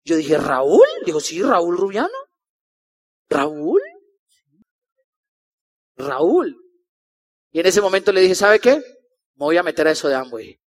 Yo 0.05 0.15
dije, 0.15 0.37
¿Raúl? 0.37 0.85
Digo, 1.03 1.19
sí, 1.19 1.41
Raúl 1.41 1.75
Rubiano. 1.75 2.13
¿Raúl? 3.27 3.81
Raúl. 5.97 6.55
Y 7.51 7.59
en 7.59 7.65
ese 7.65 7.81
momento 7.81 8.11
le 8.11 8.21
dije, 8.21 8.35
¿sabe 8.35 8.59
qué? 8.59 8.75
Me 8.75 9.45
voy 9.45 9.57
a 9.57 9.63
meter 9.63 9.87
a 9.87 9.91
eso 9.91 10.07
de 10.07 10.13
Amway. 10.13 10.59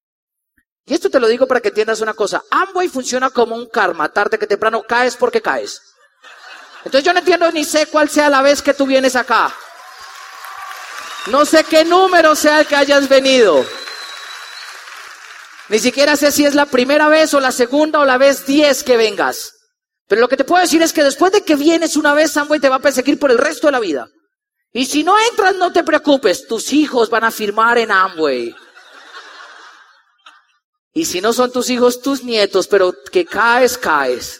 Y 0.86 0.94
esto 0.94 1.10
te 1.10 1.20
lo 1.20 1.28
digo 1.28 1.46
para 1.46 1.60
que 1.60 1.68
entiendas 1.68 2.00
una 2.00 2.14
cosa. 2.14 2.42
Amway 2.50 2.88
funciona 2.88 3.28
como 3.28 3.54
un 3.54 3.68
karma. 3.68 4.10
Tarde 4.10 4.38
que 4.38 4.46
temprano 4.46 4.82
caes 4.84 5.16
porque 5.16 5.42
caes. 5.42 5.82
Entonces 6.78 7.04
yo 7.04 7.12
no 7.12 7.18
entiendo 7.18 7.52
ni 7.52 7.62
sé 7.62 7.88
cuál 7.88 8.08
sea 8.08 8.30
la 8.30 8.40
vez 8.40 8.62
que 8.62 8.72
tú 8.72 8.86
vienes 8.86 9.16
acá. 9.16 9.54
No 11.26 11.44
sé 11.44 11.64
qué 11.64 11.84
número 11.84 12.34
sea 12.34 12.60
el 12.60 12.66
que 12.66 12.76
hayas 12.76 13.08
venido. 13.08 13.64
Ni 15.68 15.78
siquiera 15.78 16.16
sé 16.16 16.32
si 16.32 16.44
es 16.44 16.54
la 16.54 16.66
primera 16.66 17.08
vez 17.08 17.32
o 17.34 17.40
la 17.40 17.52
segunda 17.52 18.00
o 18.00 18.04
la 18.04 18.18
vez 18.18 18.46
diez 18.46 18.82
que 18.82 18.96
vengas. 18.96 19.54
Pero 20.08 20.22
lo 20.22 20.28
que 20.28 20.36
te 20.36 20.44
puedo 20.44 20.60
decir 20.60 20.82
es 20.82 20.92
que 20.92 21.04
después 21.04 21.30
de 21.30 21.44
que 21.44 21.54
vienes 21.54 21.96
una 21.96 22.14
vez, 22.14 22.36
Amway 22.36 22.58
te 22.58 22.68
va 22.68 22.76
a 22.76 22.80
perseguir 22.80 23.18
por 23.18 23.30
el 23.30 23.38
resto 23.38 23.68
de 23.68 23.72
la 23.72 23.78
vida. 23.78 24.08
Y 24.72 24.86
si 24.86 25.04
no 25.04 25.14
entras, 25.30 25.54
no 25.56 25.72
te 25.72 25.84
preocupes, 25.84 26.46
tus 26.46 26.72
hijos 26.72 27.10
van 27.10 27.24
a 27.24 27.30
firmar 27.30 27.78
en 27.78 27.92
Amway. 27.92 28.54
Y 30.92 31.04
si 31.04 31.20
no 31.20 31.32
son 31.32 31.52
tus 31.52 31.70
hijos, 31.70 32.02
tus 32.02 32.24
nietos, 32.24 32.66
pero 32.66 32.92
que 33.12 33.24
caes, 33.24 33.78
caes. 33.78 34.39